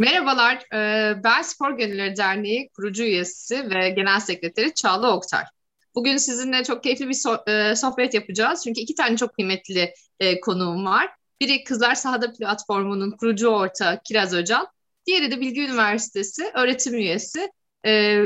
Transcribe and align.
Merhabalar, 0.00 0.64
e, 0.74 1.14
ben 1.24 1.42
Spor 1.42 1.70
Gönülleri 1.70 2.16
Derneği 2.16 2.70
kurucu 2.76 3.02
üyesi 3.02 3.70
ve 3.70 3.90
genel 3.90 4.20
sekreteri 4.20 4.74
Çağla 4.74 5.16
Oktar. 5.16 5.46
Bugün 5.94 6.16
sizinle 6.16 6.64
çok 6.64 6.82
keyifli 6.82 7.08
bir 7.08 7.48
e, 7.50 7.76
sohbet 7.76 8.14
yapacağız. 8.14 8.64
Çünkü 8.64 8.80
iki 8.80 8.94
tane 8.94 9.16
çok 9.16 9.34
kıymetli 9.34 9.94
e, 10.20 10.40
konuğum 10.40 10.84
var. 10.84 11.10
Biri 11.40 11.64
Kızlar 11.64 11.94
Sahada 11.94 12.32
platformunun 12.32 13.10
kurucu 13.10 13.48
ortağı 13.48 14.00
Kiraz 14.04 14.34
Öcal. 14.34 14.66
Diğeri 15.06 15.30
de 15.30 15.40
Bilgi 15.40 15.60
Üniversitesi 15.60 16.50
öğretim 16.54 16.94
üyesi 16.94 17.52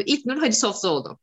İlknur 0.07 0.39
Hacı 0.39 0.59
Sofzoğlu. 0.59 1.19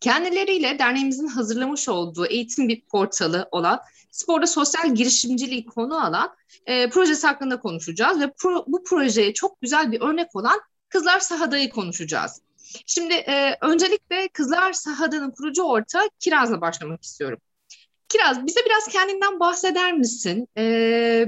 Kendileriyle 0.00 0.78
derneğimizin 0.78 1.26
hazırlamış 1.26 1.88
olduğu 1.88 2.26
eğitim 2.26 2.68
bir 2.68 2.80
portalı 2.80 3.48
olan 3.50 3.80
sporda 4.10 4.46
sosyal 4.46 4.94
girişimciliği 4.94 5.66
konu 5.66 6.04
alan 6.04 6.34
e, 6.66 6.90
projesi 6.90 7.26
hakkında 7.26 7.60
konuşacağız 7.60 8.20
ve 8.20 8.32
pro, 8.38 8.64
bu 8.66 8.84
projeye 8.84 9.34
çok 9.34 9.60
güzel 9.60 9.92
bir 9.92 10.00
örnek 10.00 10.36
olan 10.36 10.60
Kızlar 10.88 11.20
Sahada'yı 11.20 11.70
konuşacağız. 11.70 12.40
Şimdi 12.86 13.14
e, 13.14 13.56
öncelikle 13.60 14.28
Kızlar 14.28 14.72
Sahada'nın 14.72 15.30
kurucu 15.30 15.62
ortağı 15.62 16.08
Kiraz'la 16.20 16.60
başlamak 16.60 17.02
istiyorum. 17.02 17.38
Kiraz 18.08 18.46
bize 18.46 18.60
biraz 18.66 18.88
kendinden 18.88 19.40
bahseder 19.40 19.92
misin? 19.92 20.48
E, 20.56 21.26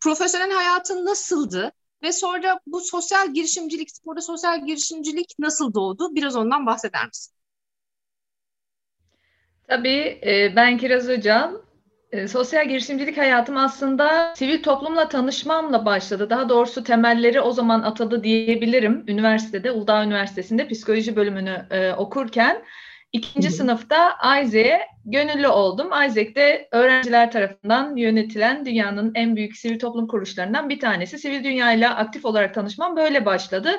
profesyonel 0.00 0.50
hayatın 0.50 1.06
nasıldı? 1.06 1.72
Ve 2.02 2.12
sonra 2.12 2.60
bu 2.66 2.80
sosyal 2.80 3.34
girişimcilik, 3.34 3.90
sporda 3.90 4.20
sosyal 4.20 4.66
girişimcilik 4.66 5.34
nasıl 5.38 5.74
doğdu? 5.74 6.14
Biraz 6.14 6.36
ondan 6.36 6.66
bahseder 6.66 7.06
misin? 7.06 7.34
Tabii 9.68 10.20
ben 10.56 10.78
Kiraz 10.78 11.08
Öcal. 11.08 11.50
Sosyal 12.28 12.68
girişimcilik 12.68 13.18
hayatım 13.18 13.56
aslında 13.56 14.34
sivil 14.36 14.62
toplumla 14.62 15.08
tanışmamla 15.08 15.84
başladı. 15.86 16.30
Daha 16.30 16.48
doğrusu 16.48 16.84
temelleri 16.84 17.40
o 17.40 17.52
zaman 17.52 17.82
atadı 17.82 18.24
diyebilirim. 18.24 19.04
Üniversitede, 19.08 19.70
Uludağ 19.70 20.04
Üniversitesi'nde 20.04 20.68
psikoloji 20.68 21.16
bölümünü 21.16 21.66
okurken 21.96 22.62
ikinci 23.12 23.50
sınıfta 23.50 24.16
Isaac'e 24.42 24.80
gönüllü 25.04 25.48
oldum. 25.48 25.86
Isaac 25.86 26.34
de 26.34 26.68
öğrenciler 26.72 27.30
tarafından 27.30 27.96
yönetilen 27.96 28.66
dünyanın 28.66 29.12
en 29.14 29.36
büyük 29.36 29.56
sivil 29.56 29.78
toplum 29.78 30.06
kuruluşlarından 30.06 30.68
bir 30.68 30.80
tanesi. 30.80 31.18
Sivil 31.18 31.44
dünyayla 31.44 31.96
aktif 31.96 32.24
olarak 32.24 32.54
tanışmam 32.54 32.96
böyle 32.96 33.24
başladı. 33.24 33.70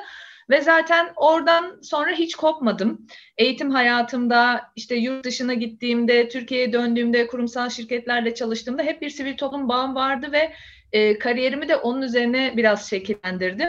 Ve 0.50 0.60
zaten 0.60 1.12
oradan 1.16 1.80
sonra 1.82 2.10
hiç 2.10 2.34
kopmadım. 2.34 3.06
Eğitim 3.38 3.70
hayatımda 3.70 4.70
işte 4.76 4.94
yurt 4.94 5.24
dışına 5.24 5.54
gittiğimde, 5.54 6.28
Türkiye'ye 6.28 6.72
döndüğümde, 6.72 7.26
kurumsal 7.26 7.70
şirketlerle 7.70 8.34
çalıştığımda 8.34 8.82
hep 8.82 9.02
bir 9.02 9.10
sivil 9.10 9.36
toplum 9.36 9.68
bağım 9.68 9.94
vardı 9.94 10.32
ve 10.32 10.52
e, 10.92 11.18
kariyerimi 11.18 11.68
de 11.68 11.76
onun 11.76 12.02
üzerine 12.02 12.54
biraz 12.56 12.90
şekillendirdim. 12.90 13.68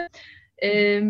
E, 0.62 1.00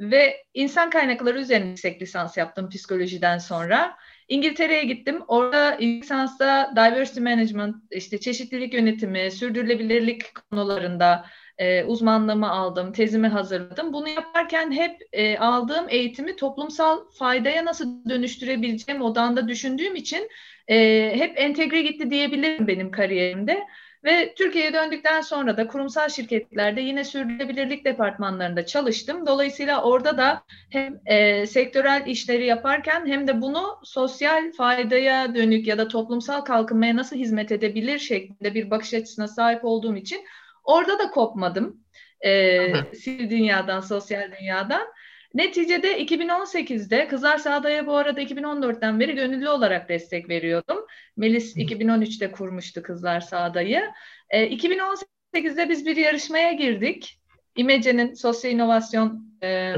ve 0.00 0.44
insan 0.54 0.90
kaynakları 0.90 1.40
üzerine 1.40 1.68
yüksek 1.68 2.02
lisans 2.02 2.36
yaptım 2.36 2.68
psikolojiden 2.68 3.38
sonra. 3.38 3.96
İngiltere'ye 4.28 4.84
gittim. 4.84 5.22
Orada 5.28 5.76
lisansta 5.80 6.72
diversity 6.76 7.20
management, 7.20 7.76
işte 7.90 8.20
çeşitlilik 8.20 8.74
yönetimi, 8.74 9.30
sürdürülebilirlik 9.30 10.50
konularında 10.50 11.26
e, 11.60 11.84
uzmanlığımı 11.84 12.50
aldım, 12.50 12.92
tezimi 12.92 13.28
hazırladım. 13.28 13.92
Bunu 13.92 14.08
yaparken 14.08 14.72
hep 14.72 15.00
e, 15.12 15.38
aldığım 15.38 15.86
eğitimi 15.88 16.36
toplumsal 16.36 17.00
faydaya 17.18 17.64
nasıl 17.64 18.08
dönüştürebileceğim 18.08 19.02
odağında 19.02 19.48
düşündüğüm 19.48 19.96
için 19.96 20.28
e, 20.68 20.76
hep 21.14 21.32
entegre 21.38 21.82
gitti 21.82 22.10
diyebilirim 22.10 22.66
benim 22.66 22.90
kariyerimde. 22.90 23.66
Ve 24.04 24.34
Türkiye'ye 24.34 24.72
döndükten 24.72 25.20
sonra 25.20 25.56
da 25.56 25.66
kurumsal 25.66 26.08
şirketlerde 26.08 26.80
yine 26.80 27.04
sürdürülebilirlik 27.04 27.84
departmanlarında 27.84 28.66
çalıştım. 28.66 29.26
Dolayısıyla 29.26 29.82
orada 29.82 30.18
da 30.18 30.42
hem 30.70 31.00
e, 31.06 31.46
sektörel 31.46 32.02
işleri 32.06 32.46
yaparken 32.46 33.06
hem 33.06 33.28
de 33.28 33.40
bunu 33.40 33.78
sosyal 33.84 34.52
faydaya 34.52 35.34
dönük 35.34 35.66
ya 35.66 35.78
da 35.78 35.88
toplumsal 35.88 36.40
kalkınmaya 36.40 36.96
nasıl 36.96 37.16
hizmet 37.16 37.52
edebilir 37.52 37.98
şeklinde 37.98 38.54
bir 38.54 38.70
bakış 38.70 38.94
açısına 38.94 39.28
sahip 39.28 39.64
olduğum 39.64 39.96
için 39.96 40.20
Orada 40.64 40.98
da 40.98 41.10
kopmadım. 41.10 41.80
E, 42.20 42.72
sivil 42.94 43.30
dünyadan, 43.30 43.80
sosyal 43.80 44.32
dünyadan. 44.40 44.88
Neticede 45.34 46.02
2018'de 46.02 47.08
Kızlar 47.08 47.38
Sağda'ya 47.38 47.86
bu 47.86 47.96
arada 47.96 48.22
2014'ten 48.22 49.00
beri 49.00 49.14
gönüllü 49.14 49.48
olarak 49.48 49.88
destek 49.88 50.28
veriyordum. 50.28 50.86
Melis 51.16 51.56
2013'te 51.56 52.30
kurmuştu 52.30 52.82
Kızlar 52.82 53.20
Sağda'yı. 53.20 53.82
E, 54.30 54.48
2018'de 54.48 55.68
biz 55.68 55.86
bir 55.86 55.96
yarışmaya 55.96 56.52
girdik. 56.52 57.20
İmece'nin 57.56 58.14
sosyal 58.14 58.52
inovasyon 58.52 59.36
e, 59.42 59.74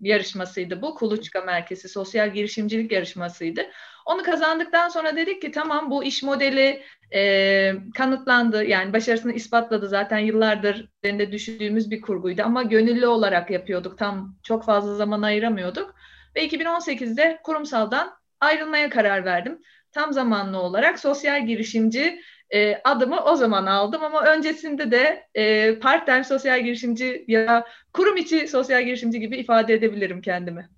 yarışmasıydı 0.00 0.82
bu. 0.82 0.94
Kuluçka 0.94 1.40
Merkezi 1.40 1.88
Sosyal 1.88 2.32
Girişimcilik 2.32 2.92
Yarışmasıydı. 2.92 3.60
Onu 4.04 4.22
kazandıktan 4.22 4.88
sonra 4.88 5.16
dedik 5.16 5.42
ki 5.42 5.50
tamam 5.50 5.90
bu 5.90 6.04
iş 6.04 6.22
modeli 6.22 6.82
e, 7.14 7.72
kanıtlandı. 7.94 8.64
Yani 8.64 8.92
başarısını 8.92 9.32
ispatladı 9.32 9.88
zaten 9.88 10.18
yıllardır 10.18 10.88
üzerinde 11.02 11.32
düşündüğümüz 11.32 11.90
bir 11.90 12.00
kurguydu 12.00 12.42
ama 12.42 12.62
gönüllü 12.62 13.06
olarak 13.06 13.50
yapıyorduk. 13.50 13.98
Tam 13.98 14.36
çok 14.42 14.64
fazla 14.64 14.94
zaman 14.94 15.22
ayıramıyorduk. 15.22 15.94
Ve 16.36 16.46
2018'de 16.46 17.40
kurumsaldan 17.44 18.12
ayrılmaya 18.40 18.90
karar 18.90 19.24
verdim. 19.24 19.58
Tam 19.92 20.12
zamanlı 20.12 20.58
olarak 20.58 20.98
sosyal 20.98 21.46
girişimci 21.46 22.20
e, 22.50 22.80
adımı 22.84 23.20
o 23.24 23.36
zaman 23.36 23.66
aldım 23.66 24.04
ama 24.04 24.24
öncesinde 24.24 24.90
de 24.90 25.26
e, 25.34 25.74
part-time 25.78 26.24
sosyal 26.24 26.64
girişimci 26.64 27.24
ya 27.28 27.66
kurum 27.92 28.16
içi 28.16 28.48
sosyal 28.48 28.84
girişimci 28.84 29.20
gibi 29.20 29.36
ifade 29.36 29.74
edebilirim 29.74 30.20
kendimi. 30.22 30.68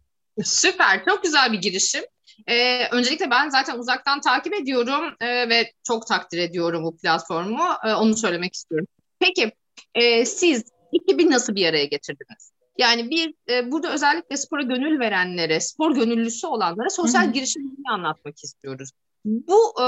Süper, 0.45 1.05
çok 1.05 1.23
güzel 1.23 1.53
bir 1.53 1.59
girişim. 1.59 2.03
Ee, 2.47 2.89
öncelikle 2.89 3.31
ben 3.31 3.49
zaten 3.49 3.79
uzaktan 3.79 4.21
takip 4.21 4.55
ediyorum 4.55 5.15
e, 5.21 5.49
ve 5.49 5.73
çok 5.87 6.07
takdir 6.07 6.39
ediyorum 6.39 6.85
bu 6.85 6.97
platformu. 6.97 7.65
E, 7.85 7.95
onu 7.95 8.17
söylemek 8.17 8.55
istiyorum. 8.55 8.87
Peki 9.19 9.53
e, 9.95 10.25
siz 10.25 10.65
ekibi 10.93 11.31
nasıl 11.31 11.55
bir 11.55 11.67
araya 11.67 11.85
getirdiniz? 11.85 12.53
Yani 12.79 13.11
bir 13.11 13.35
e, 13.49 13.73
burada 13.73 13.93
özellikle 13.93 14.37
spora 14.37 14.63
gönül 14.63 15.01
verenlere, 15.01 15.61
spor 15.61 15.95
gönüllüsü 15.95 16.47
olanlara 16.47 16.91
sosyal 16.91 17.33
girişimciliği 17.33 17.89
anlatmak 17.91 18.45
istiyoruz. 18.45 18.91
Bu 19.25 19.83
e, 19.83 19.87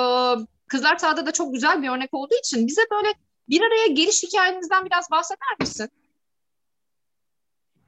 Kızlar 0.68 0.96
Sahada 0.96 1.26
da 1.26 1.32
çok 1.32 1.54
güzel 1.54 1.82
bir 1.82 1.88
örnek 1.88 2.14
olduğu 2.14 2.34
için 2.44 2.66
bize 2.66 2.82
böyle 2.90 3.08
bir 3.48 3.60
araya 3.60 3.86
geliş 3.86 4.22
hikayenizden 4.22 4.86
biraz 4.86 5.10
bahseder 5.10 5.56
misin? 5.60 5.88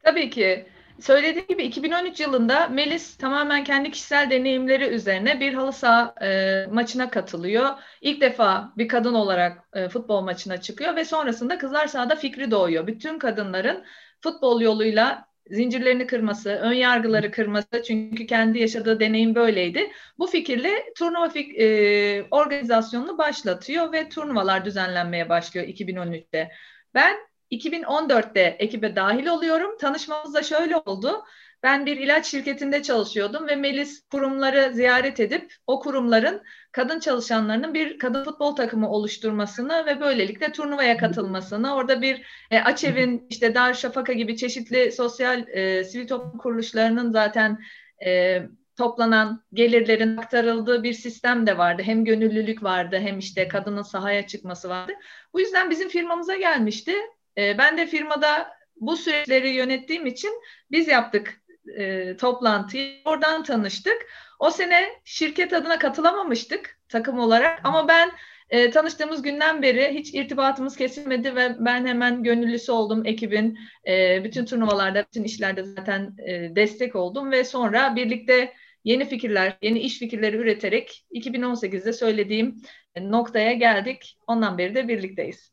Tabii 0.03 0.31
ki. 0.31 0.67
Söylediğim 1.01 1.47
gibi 1.49 1.63
2013 1.63 2.21
yılında 2.21 2.69
Melis 2.69 3.17
tamamen 3.17 3.65
kendi 3.65 3.91
kişisel 3.91 4.31
deneyimleri 4.31 4.85
üzerine 4.85 5.41
bir 5.41 5.55
halı 5.55 5.73
saha 5.73 6.15
e, 6.27 6.67
maçına 6.67 7.11
katılıyor. 7.11 7.69
İlk 8.01 8.21
defa 8.21 8.73
bir 8.77 8.89
kadın 8.89 9.15
olarak 9.15 9.69
e, 9.73 9.89
futbol 9.89 10.21
maçına 10.21 10.61
çıkıyor 10.61 10.97
ve 10.97 11.05
sonrasında 11.05 11.59
kızlar 11.59 11.87
sahada 11.87 12.17
fikri 12.17 12.51
doğuyor. 12.51 12.87
Bütün 12.87 13.19
kadınların 13.19 13.85
futbol 14.21 14.61
yoluyla 14.61 15.25
zincirlerini 15.51 16.07
kırması, 16.07 16.51
ön 16.51 16.73
yargıları 16.73 17.31
kırması 17.31 17.83
çünkü 17.87 18.27
kendi 18.27 18.59
yaşadığı 18.59 19.01
deneyim 19.01 19.35
böyleydi. 19.35 19.91
Bu 20.19 20.27
fikirle 20.27 20.93
turnuva 20.99 21.29
fik 21.29 21.59
e, 21.59 22.25
organizasyonunu 22.31 23.19
başlatıyor 23.19 23.93
ve 23.93 24.09
turnuvalar 24.09 24.65
düzenlenmeye 24.65 25.29
başlıyor 25.29 25.67
2013'te. 25.67 26.51
Ben 26.95 27.30
2014'te 27.53 28.57
ekibe 28.59 28.97
dahil 28.97 29.27
oluyorum. 29.27 29.79
Tanışmamız 29.79 30.35
da 30.35 30.43
şöyle 30.43 30.77
oldu. 30.77 31.25
Ben 31.63 31.87
bir 31.87 31.97
ilaç 31.97 32.27
şirketinde 32.27 32.83
çalışıyordum 32.83 33.49
ve 33.49 33.57
Melis 33.57 34.09
kurumları 34.09 34.75
ziyaret 34.75 35.21
edip 35.21 35.55
o 35.67 35.81
kurumların 35.81 36.43
kadın 36.73 37.01
çalışanlarının 37.01 37.75
bir 37.75 37.99
kadın 37.99 38.25
futbol 38.25 38.57
takımı 38.57 38.91
oluşturmasını 38.91 39.87
ve 39.87 40.01
böylelikle 40.01 40.53
turnuvaya 40.53 40.97
katılmasını, 40.97 41.75
orada 41.75 42.03
bir 42.03 42.27
e, 42.51 42.61
Açev'in 42.61 43.27
işte 43.31 43.55
Darüşşafaka 43.55 44.13
gibi 44.13 44.37
çeşitli 44.37 44.93
sosyal 44.93 45.49
e, 45.49 45.85
sivil 45.85 46.09
toplum 46.09 46.39
kuruluşlarının 46.39 47.11
zaten 47.11 47.59
e, 48.05 48.43
toplanan 48.77 49.45
gelirlerin 49.53 50.17
aktarıldığı 50.17 50.83
bir 50.83 50.93
sistem 50.93 51.47
de 51.47 51.59
vardı. 51.59 51.83
Hem 51.85 52.05
gönüllülük 52.05 52.63
vardı 52.63 52.99
hem 53.01 53.19
işte 53.19 53.49
kadının 53.49 53.83
sahaya 53.83 54.27
çıkması 54.27 54.69
vardı. 54.69 54.93
Bu 55.33 55.41
yüzden 55.41 55.71
bizim 55.71 55.89
firmamıza 55.89 56.37
gelmişti 56.37 56.93
e, 57.41 57.59
ben 57.59 57.79
de 57.79 57.87
firmada 57.87 58.51
bu 58.77 58.97
süreçleri 58.97 59.51
yönettiğim 59.51 60.07
için 60.07 60.31
biz 60.71 60.89
yaptık 60.89 61.43
e, 61.79 62.17
toplantıyı. 62.17 62.97
Oradan 63.05 63.43
tanıştık. 63.43 64.07
O 64.39 64.51
sene 64.51 64.89
şirket 65.05 65.53
adına 65.53 65.79
katılamamıştık 65.79 66.79
takım 66.89 67.19
olarak 67.19 67.61
ama 67.65 67.89
ben 67.89 68.11
e, 68.51 68.71
tanıştığımız 68.71 69.23
günden 69.23 69.63
beri 69.63 69.95
hiç 69.95 70.15
irtibatımız 70.15 70.77
kesilmedi 70.77 71.37
ve 71.37 71.57
ben 71.59 71.87
hemen 71.87 72.23
gönüllüsü 72.23 72.73
oldum 72.73 73.07
ekibin. 73.07 73.59
E, 73.87 74.25
bütün 74.25 74.45
turnuvalarda, 74.45 75.07
bütün 75.07 75.25
işlerde 75.25 75.63
zaten 75.65 76.17
e, 76.27 76.57
destek 76.57 76.97
oldum 76.97 77.31
ve 77.31 77.45
sonra 77.45 77.97
birlikte 77.97 78.55
yeni 78.85 79.09
fikirler, 79.09 79.59
yeni 79.63 79.79
iş 79.79 79.99
fikirleri 79.99 80.37
üreterek 80.37 81.05
2018'de 81.13 81.93
söylediğim 81.93 82.63
noktaya 83.01 83.53
geldik. 83.53 84.19
Ondan 84.27 84.59
beri 84.59 84.75
de 84.75 84.89
birlikteyiz. 84.89 85.53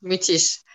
Müthiş. 0.00 0.65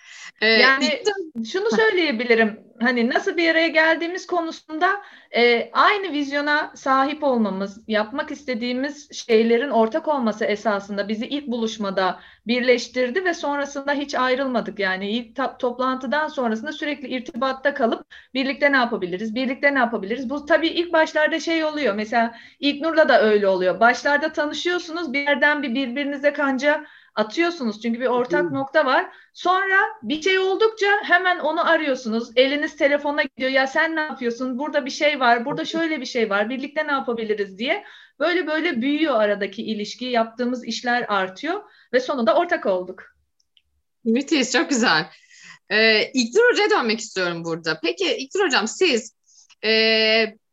Ee, 0.42 0.48
yani 0.48 1.04
şunu 1.46 1.70
söyleyebilirim. 1.72 2.60
Hani 2.80 3.10
nasıl 3.10 3.38
bir 3.38 3.50
araya 3.50 3.68
geldiğimiz 3.68 4.28
konusunda 4.28 5.02
e, 5.36 5.72
aynı 5.74 6.12
vizyona 6.12 6.72
sahip 6.76 7.24
olmamız, 7.24 7.84
yapmak 7.88 8.32
istediğimiz 8.32 9.26
şeylerin 9.26 9.70
ortak 9.70 10.08
olması 10.08 10.46
esasında 10.46 11.08
bizi 11.08 11.28
ilk 11.28 11.48
buluşmada 11.48 12.20
birleştirdi 12.48 13.26
ve 13.26 13.34
sonrasında 13.34 13.94
hiç 13.94 14.16
ayrılmadık. 14.16 14.80
Yani 14.80 15.12
ilk 15.12 15.60
toplantıdan 15.60 16.28
sonrasında 16.28 16.72
sürekli 16.72 17.08
irtibatta 17.08 17.74
kalıp 17.74 18.06
birlikte 18.34 18.72
ne 18.72 18.78
yapabiliriz, 18.78 19.36
birlikte 19.36 19.74
ne 19.74 19.80
yapabiliriz. 19.80 20.30
Bu 20.30 20.46
tabii 20.46 20.68
ilk 20.68 20.94
başlarda 20.94 21.40
şey 21.40 21.64
oluyor. 21.64 21.96
Mesela 21.96 22.36
ilk 22.60 22.82
Nur'la 22.82 23.10
da 23.10 23.22
öyle 23.22 23.48
oluyor. 23.48 23.80
Başlarda 23.80 24.34
tanışıyorsunuz, 24.34 25.14
bir 25.14 25.20
yerden 25.20 25.64
bir 25.64 25.76
birbirinize 25.76 26.34
kanca 26.34 26.86
atıyorsunuz 27.16 27.82
çünkü 27.82 28.00
bir 28.00 28.06
ortak 28.06 28.52
nokta 28.52 28.86
var. 28.86 29.10
Sonra 29.34 29.78
bir 30.04 30.22
şey 30.22 30.40
oldukça 30.40 30.88
hemen 31.04 31.40
onu 31.40 31.70
arıyorsunuz. 31.70 32.30
Eliniz 32.36 32.76
telefona 32.76 33.24
gidiyor. 33.24 33.52
Ya 33.52 33.68
sen 33.68 33.96
ne 33.96 34.02
yapıyorsun? 34.02 34.60
Burada 34.60 34.86
bir 34.86 34.92
şey 34.92 35.20
var. 35.20 35.46
Burada 35.46 35.66
şöyle 35.66 36.02
bir 36.02 36.06
şey 36.06 36.30
var. 36.30 36.50
Birlikte 36.50 36.88
ne 36.88 36.92
yapabiliriz 36.92 37.58
diye. 37.58 37.84
Böyle 38.20 38.48
böyle 38.48 38.82
büyüyor 38.82 39.16
aradaki 39.16 39.64
ilişki. 39.64 40.06
Yaptığımız 40.06 40.66
işler 40.66 41.06
artıyor 41.08 41.64
ve 41.94 42.00
sonunda 42.00 42.36
ortak 42.36 42.66
olduk. 42.66 43.04
Müthiş, 44.04 44.52
çok 44.52 44.70
güzel. 44.70 45.10
Ee, 45.70 46.12
İlknur 46.14 46.52
Hoca'ya 46.52 46.70
dönmek 46.70 47.00
istiyorum 47.00 47.46
burada. 47.46 47.80
Peki 47.84 48.16
İlknur 48.18 48.46
Hocam 48.46 48.68
siz 48.68 49.16
e, 49.64 49.72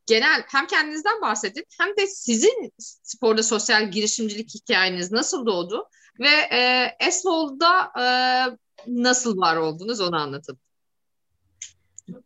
genel 0.06 0.42
hem 0.48 0.66
kendinizden 0.66 1.20
bahsedin 1.20 1.64
hem 1.78 1.96
de 1.96 2.06
sizin 2.06 2.72
sporda 3.02 3.42
sosyal 3.42 3.90
girişimcilik 3.90 4.54
hikayeniz 4.54 5.12
nasıl 5.12 5.46
doğdu? 5.46 5.88
Ve 6.20 6.56
e, 6.56 6.90
Esvol'da 7.00 7.92
e, 8.00 8.06
nasıl 8.86 9.38
var 9.40 9.56
oldunuz 9.56 10.00
onu 10.00 10.16
anlatın. 10.16 10.58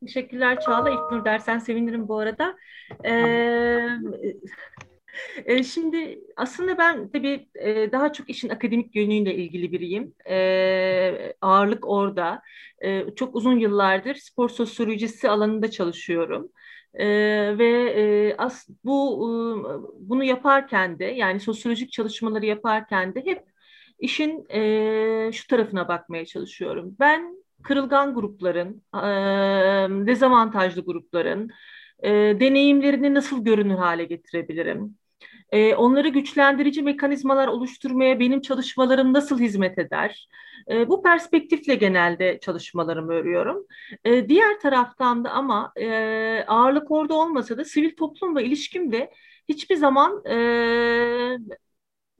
Teşekkürler 0.00 0.60
Çağla. 0.60 0.90
İlknur 0.90 1.24
dersen 1.24 1.58
sevinirim 1.58 2.08
bu 2.08 2.18
arada. 2.18 2.56
Ee, 3.04 3.88
e, 5.44 5.62
şimdi 5.62 6.20
aslında 6.36 6.78
ben 6.78 7.10
tabii 7.10 7.48
e, 7.54 7.92
daha 7.92 8.12
çok 8.12 8.30
işin 8.30 8.48
akademik 8.48 8.96
yönüyle 8.96 9.34
ilgili 9.34 9.72
biriyim. 9.72 10.14
E, 10.28 11.34
ağırlık 11.40 11.88
orada. 11.88 12.42
E, 12.78 13.14
çok 13.14 13.36
uzun 13.36 13.58
yıllardır 13.58 14.14
spor 14.14 14.48
sosyolojisi 14.48 15.30
alanında 15.30 15.70
çalışıyorum. 15.70 16.52
Ee, 16.94 17.58
ve 17.58 17.90
e, 17.90 18.36
as 18.36 18.68
bu 18.84 19.28
e, 19.28 19.32
bunu 20.08 20.24
yaparken 20.24 20.98
de 20.98 21.04
yani 21.04 21.40
sosyolojik 21.40 21.92
çalışmaları 21.92 22.46
yaparken 22.46 23.14
de 23.14 23.20
hep 23.26 23.51
işin 23.98 24.46
e, 24.50 25.32
şu 25.32 25.46
tarafına 25.46 25.88
bakmaya 25.88 26.26
çalışıyorum. 26.26 26.96
Ben 27.00 27.36
kırılgan 27.62 28.14
grupların, 28.14 28.82
e, 28.94 29.06
dezavantajlı 30.06 30.84
grupların 30.84 31.50
e, 32.02 32.10
deneyimlerini 32.40 33.14
nasıl 33.14 33.44
görünür 33.44 33.74
hale 33.74 34.04
getirebilirim? 34.04 34.96
E, 35.52 35.74
onları 35.74 36.08
güçlendirici 36.08 36.82
mekanizmalar 36.82 37.48
oluşturmaya 37.48 38.20
benim 38.20 38.40
çalışmalarım 38.40 39.12
nasıl 39.12 39.40
hizmet 39.40 39.78
eder? 39.78 40.28
E, 40.70 40.88
bu 40.88 41.02
perspektifle 41.02 41.74
genelde 41.74 42.38
çalışmalarımı 42.40 43.12
örüyorum. 43.12 43.66
E, 44.04 44.28
diğer 44.28 44.60
taraftan 44.60 45.24
da 45.24 45.30
ama 45.30 45.72
e, 45.76 46.44
ağırlık 46.46 46.90
orada 46.90 47.14
olmasa 47.14 47.56
da 47.58 47.64
sivil 47.64 47.96
toplumla 47.96 48.42
ilişkim 48.42 48.92
de 48.92 49.10
hiçbir 49.48 49.76
zaman 49.76 50.24
e, 50.26 50.36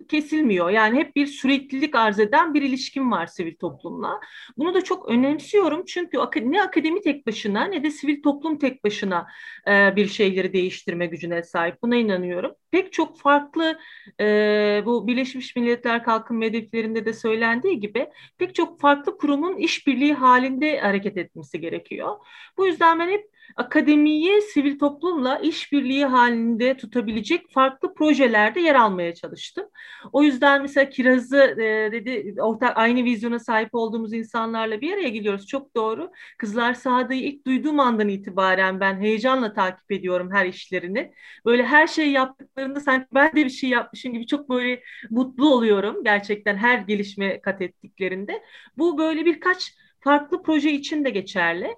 kesilmiyor. 0.09 0.71
Yani 0.71 0.99
hep 0.99 1.17
bir 1.17 1.27
süreklilik 1.27 1.95
arz 1.95 2.21
eden 2.21 2.55
bir 2.55 2.63
ilişkim 2.63 3.13
var 3.13 3.27
sivil 3.27 3.57
toplumla. 3.57 4.21
Bunu 4.57 4.75
da 4.75 4.85
çok 4.85 5.09
önemsiyorum 5.09 5.85
çünkü 5.85 6.19
ne 6.43 6.63
akademi 6.63 7.01
tek 7.01 7.27
başına 7.27 7.65
ne 7.65 7.85
de 7.85 7.91
sivil 7.91 8.23
toplum 8.23 8.59
tek 8.59 8.85
başına 8.85 9.27
e, 9.69 9.97
bir 9.97 10.07
şeyleri 10.07 10.53
değiştirme 10.53 11.07
gücüne 11.07 11.43
sahip. 11.43 11.83
Buna 11.83 11.97
inanıyorum. 11.97 12.53
Pek 12.71 12.93
çok 12.93 13.19
farklı 13.21 13.79
e, 14.21 14.83
bu 14.87 15.07
Birleşmiş 15.07 15.57
Milletler 15.57 16.05
Kalkınma 16.05 16.45
Hedeflerinde 16.45 17.05
de 17.07 17.13
söylendiği 17.13 17.81
gibi 17.81 18.07
pek 18.39 18.55
çok 18.55 18.81
farklı 18.81 19.19
kurumun 19.19 19.57
işbirliği 19.57 20.15
halinde 20.15 20.81
hareket 20.81 21.17
etmesi 21.17 21.61
gerekiyor. 21.61 22.17
Bu 22.57 22.67
yüzden 22.67 22.99
ben 22.99 23.09
hep 23.09 23.33
akademiyi 23.57 24.43
sivil 24.43 24.79
toplumla 24.79 25.39
işbirliği 25.39 26.05
halinde 26.05 26.77
tutabilecek 26.77 27.51
farklı 27.53 27.95
projelerde 27.95 28.61
yer 28.61 28.75
almaya 28.75 29.15
çalıştım. 29.15 29.67
O 30.13 30.23
yüzden 30.23 30.63
mesela 30.63 30.89
Kiraz'ı 30.91 31.39
e, 31.39 31.93
dedi 31.93 32.35
ortak 32.43 32.77
aynı 32.79 33.05
vizyona 33.05 33.39
sahip 33.39 33.75
olduğumuz 33.75 34.13
insanlarla 34.13 34.81
bir 34.81 34.93
araya 34.93 35.09
gidiyoruz. 35.09 35.47
Çok 35.47 35.77
doğru. 35.77 36.11
Kızlar 36.39 36.75
Sadık'ı 36.75 37.15
ilk 37.15 37.47
duyduğum 37.47 37.81
andan 37.81 38.09
itibaren 38.09 38.81
ben 38.81 39.01
heyecanla 39.01 39.53
takip 39.55 39.93
ediyorum 39.93 40.31
her 40.33 40.47
işlerini. 40.47 41.13
Böyle 41.45 41.63
her 41.67 41.87
şey 41.87 42.11
yaptıklarında 42.11 42.81
sanki 42.81 43.07
ben 43.15 43.33
de 43.37 43.45
bir 43.45 43.51
şey 43.51 43.71
yapmışım 43.71 44.13
gibi 44.13 44.27
çok 44.27 44.49
böyle 44.51 44.83
mutlu 45.11 45.55
oluyorum 45.55 46.05
gerçekten 46.05 46.57
her 46.57 46.79
gelişme 46.79 47.41
kat 47.41 47.63
ettiklerinde. 47.63 48.43
Bu 48.79 48.99
böyle 48.99 49.25
birkaç 49.27 49.75
farklı 50.01 50.43
proje 50.43 50.73
için 50.73 51.05
de 51.05 51.11
geçerli. 51.11 51.75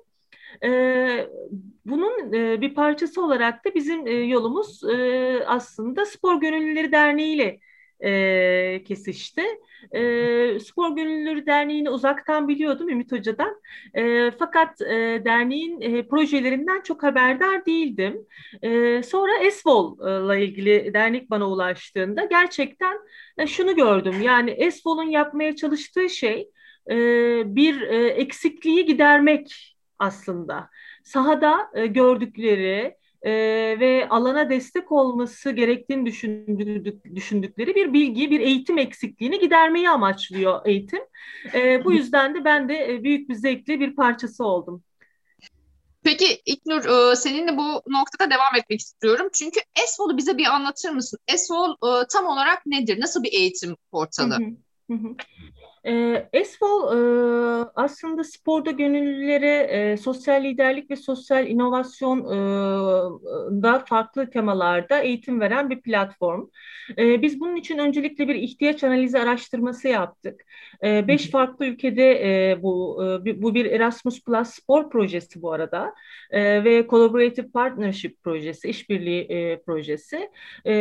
E, 0.62 1.28
bunun 1.84 2.32
e, 2.32 2.60
bir 2.60 2.74
parçası 2.74 3.24
olarak 3.24 3.64
da 3.64 3.74
bizim 3.74 4.06
e, 4.06 4.10
yolumuz 4.10 4.84
e, 4.84 5.44
aslında 5.46 6.06
Spor 6.06 6.40
Gönüllüleri 6.40 6.92
Derneği 6.92 7.34
ile 7.34 7.60
kesişti. 8.84 9.42
Spor 10.60 10.96
Gönüllüleri 10.96 11.46
Derneği'ni 11.46 11.90
uzaktan 11.90 12.48
biliyordum 12.48 12.88
Ümit 12.88 13.12
Hoca'dan. 13.12 13.60
Fakat 14.38 14.80
derneğin 15.24 16.04
projelerinden 16.08 16.80
çok 16.80 17.02
haberdar 17.02 17.66
değildim. 17.66 18.26
Sonra 19.04 19.38
Esvol'la 19.42 20.36
ilgili 20.36 20.94
dernek 20.94 21.30
bana 21.30 21.50
ulaştığında 21.50 22.24
gerçekten 22.24 22.98
şunu 23.46 23.76
gördüm. 23.76 24.14
Yani 24.22 24.50
Esvol'un 24.50 25.10
yapmaya 25.10 25.56
çalıştığı 25.56 26.10
şey 26.10 26.50
bir 27.44 27.80
eksikliği 28.16 28.84
gidermek 28.84 29.73
aslında. 29.98 30.70
Sahada 31.04 31.70
e, 31.74 31.86
gördükleri 31.86 32.96
e, 33.22 33.32
ve 33.80 34.08
alana 34.10 34.50
destek 34.50 34.92
olması 34.92 35.50
gerektiğini 35.50 36.06
düşündük, 36.06 37.14
düşündükleri 37.14 37.74
bir 37.74 37.92
bilgi, 37.92 38.30
bir 38.30 38.40
eğitim 38.40 38.78
eksikliğini 38.78 39.40
gidermeyi 39.40 39.90
amaçlıyor 39.90 40.60
eğitim. 40.66 41.02
E, 41.54 41.84
bu 41.84 41.92
yüzden 41.92 42.34
de 42.34 42.44
ben 42.44 42.68
de 42.68 42.92
e, 42.92 43.02
büyük 43.02 43.28
bir 43.28 43.34
zevkle 43.34 43.80
bir 43.80 43.96
parçası 43.96 44.44
oldum. 44.44 44.82
Peki 46.04 46.42
İknur 46.46 47.12
e, 47.12 47.16
seninle 47.16 47.56
bu 47.56 47.82
noktada 47.86 48.30
devam 48.30 48.56
etmek 48.58 48.80
istiyorum. 48.80 49.28
Çünkü 49.32 49.60
ESOL'u 49.84 50.16
bize 50.16 50.38
bir 50.38 50.46
anlatır 50.46 50.90
mısın? 50.90 51.18
ESOL 51.28 51.72
e, 51.72 52.06
tam 52.12 52.26
olarak 52.26 52.66
nedir? 52.66 53.00
Nasıl 53.00 53.22
bir 53.22 53.32
eğitim 53.32 53.76
portalı? 53.90 54.34
Hı 54.34 54.94
hı. 54.94 54.94
Hı 54.94 55.08
hı. 55.08 55.14
E, 55.86 56.28
Esfol 56.32 56.96
e, 56.96 57.70
aslında 57.74 58.24
sporda 58.24 58.70
gönüllülere 58.70 59.58
e, 59.92 59.96
sosyal 59.96 60.44
liderlik 60.44 60.90
ve 60.90 60.96
sosyal 60.96 61.46
inovasyon 61.46 62.18
e, 62.20 63.62
da 63.62 63.84
farklı 63.86 64.30
temalarda 64.30 65.00
eğitim 65.00 65.40
veren 65.40 65.70
bir 65.70 65.80
platform. 65.80 66.46
E, 66.98 67.22
biz 67.22 67.40
bunun 67.40 67.56
için 67.56 67.78
öncelikle 67.78 68.28
bir 68.28 68.34
ihtiyaç 68.34 68.84
analizi 68.84 69.18
araştırması 69.18 69.88
yaptık. 69.88 70.40
E, 70.84 71.08
beş 71.08 71.30
farklı 71.30 71.66
ülkede 71.66 72.10
e, 72.50 72.62
bu 72.62 73.04
e, 73.26 73.42
bu 73.42 73.54
bir 73.54 73.66
Erasmus 73.66 74.24
Plus 74.24 74.48
spor 74.48 74.90
projesi 74.90 75.42
bu 75.42 75.52
arada 75.52 75.94
e, 76.30 76.64
ve 76.64 76.86
Collaborative 76.90 77.50
Partnership 77.50 78.22
projesi, 78.22 78.68
işbirliği 78.68 79.20
e, 79.22 79.62
projesi 79.62 80.30
e, 80.64 80.74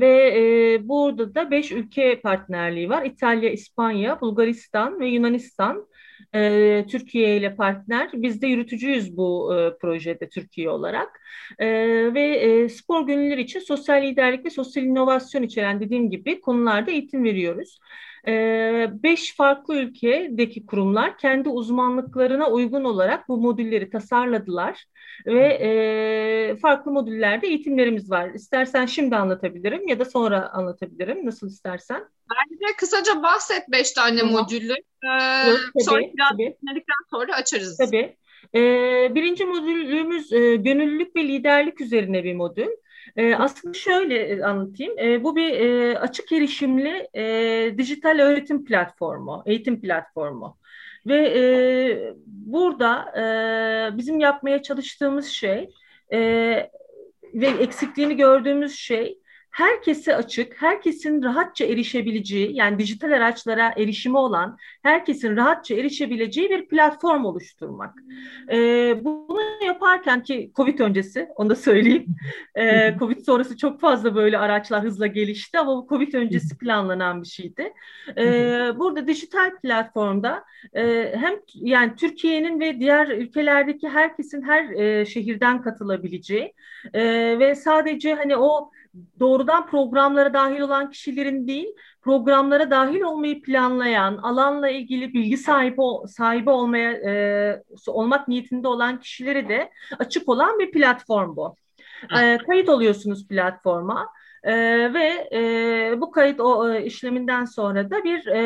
ve 0.00 0.34
e, 0.36 0.88
burada 0.88 1.34
da 1.34 1.50
beş 1.50 1.72
ülke 1.72 2.20
partnerliği 2.20 2.90
var. 2.90 3.04
İtalya, 3.04 3.50
İspanya, 3.50 4.20
Bulgaristan 4.20 4.39
Bulgaristan 4.40 5.00
ve 5.00 5.06
Yunanistan 5.06 5.86
e, 6.34 6.84
Türkiye 6.90 7.36
ile 7.36 7.54
partner. 7.56 8.10
Biz 8.12 8.42
de 8.42 8.46
yürütücüyüz 8.46 9.16
bu 9.16 9.54
e, 9.54 9.78
projede 9.78 10.28
Türkiye 10.28 10.70
olarak. 10.70 11.20
E, 11.58 11.66
ve 12.14 12.22
e, 12.22 12.68
spor 12.68 13.06
gönüllüleri 13.06 13.40
için 13.40 13.60
sosyal 13.60 14.02
liderlik 14.02 14.44
ve 14.44 14.50
sosyal 14.50 14.86
inovasyon 14.86 15.42
içeren 15.42 15.80
dediğim 15.80 16.10
gibi 16.10 16.40
konularda 16.40 16.90
eğitim 16.90 17.24
veriyoruz. 17.24 17.78
Ee, 18.28 18.90
beş 19.02 19.36
farklı 19.36 19.76
ülkedeki 19.76 20.66
kurumlar 20.66 21.18
kendi 21.18 21.48
uzmanlıklarına 21.48 22.50
uygun 22.50 22.84
olarak 22.84 23.28
bu 23.28 23.36
modülleri 23.36 23.90
tasarladılar 23.90 24.84
ve 25.26 25.46
e, 25.46 26.56
farklı 26.56 26.92
modüllerde 26.92 27.46
eğitimlerimiz 27.46 28.10
var. 28.10 28.30
İstersen 28.34 28.86
şimdi 28.86 29.16
anlatabilirim 29.16 29.88
ya 29.88 29.98
da 29.98 30.04
sonra 30.04 30.48
anlatabilirim 30.48 31.26
nasıl 31.26 31.48
istersen. 31.48 32.04
Bence 32.30 32.76
kısaca 32.76 33.22
bahset 33.22 33.68
beş 33.68 33.92
tane 33.92 34.20
tamam. 34.20 34.34
modülü. 34.34 34.72
Ee, 34.72 35.08
evet, 35.46 35.58
tabii, 35.74 35.84
sonra 35.84 36.00
biraz 36.00 36.38
dinledikten 36.38 37.10
sonra 37.10 37.34
açarız. 37.34 37.78
Tabii. 37.78 38.16
Ee, 38.54 39.14
birinci 39.14 39.44
modülümüz 39.44 40.32
e, 40.32 40.56
gönüllülük 40.56 41.16
ve 41.16 41.28
liderlik 41.28 41.80
üzerine 41.80 42.24
bir 42.24 42.34
modül. 42.34 42.68
E, 43.16 43.34
aslında 43.34 43.74
şöyle 43.74 44.18
e, 44.18 44.42
anlatayım. 44.42 44.98
E, 44.98 45.24
bu 45.24 45.36
bir 45.36 45.52
e, 45.52 45.98
açık 45.98 46.32
erişimli 46.32 47.08
e, 47.14 47.78
dijital 47.78 48.18
öğretim 48.18 48.64
platformu, 48.64 49.42
eğitim 49.46 49.80
platformu. 49.80 50.58
Ve 51.06 51.32
e, 51.38 52.14
burada 52.26 53.12
e, 53.20 53.96
bizim 53.96 54.20
yapmaya 54.20 54.62
çalıştığımız 54.62 55.26
şey 55.26 55.70
e, 56.12 56.18
ve 57.34 57.46
eksikliğini 57.46 58.16
gördüğümüz 58.16 58.74
şey 58.74 59.18
herkese 59.50 60.16
açık, 60.16 60.62
herkesin 60.62 61.22
rahatça 61.22 61.64
erişebileceği, 61.64 62.56
yani 62.56 62.78
dijital 62.78 63.12
araçlara 63.12 63.74
erişimi 63.76 64.18
olan, 64.18 64.56
herkesin 64.82 65.36
rahatça 65.36 65.74
erişebileceği 65.74 66.50
bir 66.50 66.68
platform 66.68 67.24
oluşturmak. 67.24 67.94
Ee, 68.52 69.04
bunu 69.04 69.40
yaparken 69.66 70.22
ki 70.22 70.52
Covid 70.56 70.78
öncesi, 70.78 71.28
onu 71.36 71.50
da 71.50 71.56
söyleyeyim. 71.56 72.06
Ee, 72.54 72.96
Covid 72.98 73.24
sonrası 73.24 73.56
çok 73.56 73.80
fazla 73.80 74.14
böyle 74.14 74.38
araçlar 74.38 74.84
hızla 74.84 75.06
gelişti 75.06 75.58
ama 75.58 75.76
bu 75.76 75.86
Covid 75.88 76.12
öncesi 76.12 76.58
planlanan 76.58 77.22
bir 77.22 77.28
şeydi. 77.28 77.72
Ee, 78.16 78.72
burada 78.78 79.06
dijital 79.06 79.50
platformda 79.62 80.44
e, 80.74 81.12
hem 81.16 81.34
yani 81.54 81.96
Türkiye'nin 81.96 82.60
ve 82.60 82.80
diğer 82.80 83.08
ülkelerdeki 83.08 83.88
herkesin 83.88 84.42
her 84.42 84.70
e, 84.70 85.06
şehirden 85.06 85.62
katılabileceği 85.62 86.54
e, 86.94 87.02
ve 87.38 87.54
sadece 87.54 88.14
hani 88.14 88.36
o 88.36 88.70
doğrudan 89.20 89.66
programlara 89.66 90.34
dahil 90.34 90.60
olan 90.60 90.90
kişilerin 90.90 91.46
değil, 91.46 91.68
programlara 92.02 92.70
dahil 92.70 93.00
olmayı 93.00 93.42
planlayan, 93.42 94.16
alanla 94.16 94.68
ilgili 94.68 95.14
bilgi 95.14 95.36
sahibi 95.36 95.82
sahibi 96.08 96.50
olmaya 96.50 96.92
e, 96.92 97.62
olmak 97.86 98.28
niyetinde 98.28 98.68
olan 98.68 99.00
kişilere 99.00 99.48
de 99.48 99.70
açık 99.98 100.28
olan 100.28 100.58
bir 100.58 100.70
platform 100.70 101.36
bu. 101.36 101.56
E, 102.20 102.38
kayıt 102.38 102.68
oluyorsunuz 102.68 103.28
platforma. 103.28 104.08
E, 104.42 104.54
ve 104.94 105.28
e, 105.32 106.00
bu 106.00 106.10
kayıt 106.10 106.40
o 106.40 106.72
e, 106.72 106.84
işleminden 106.84 107.44
sonra 107.44 107.90
da 107.90 108.04
bir 108.04 108.26
e, 108.26 108.40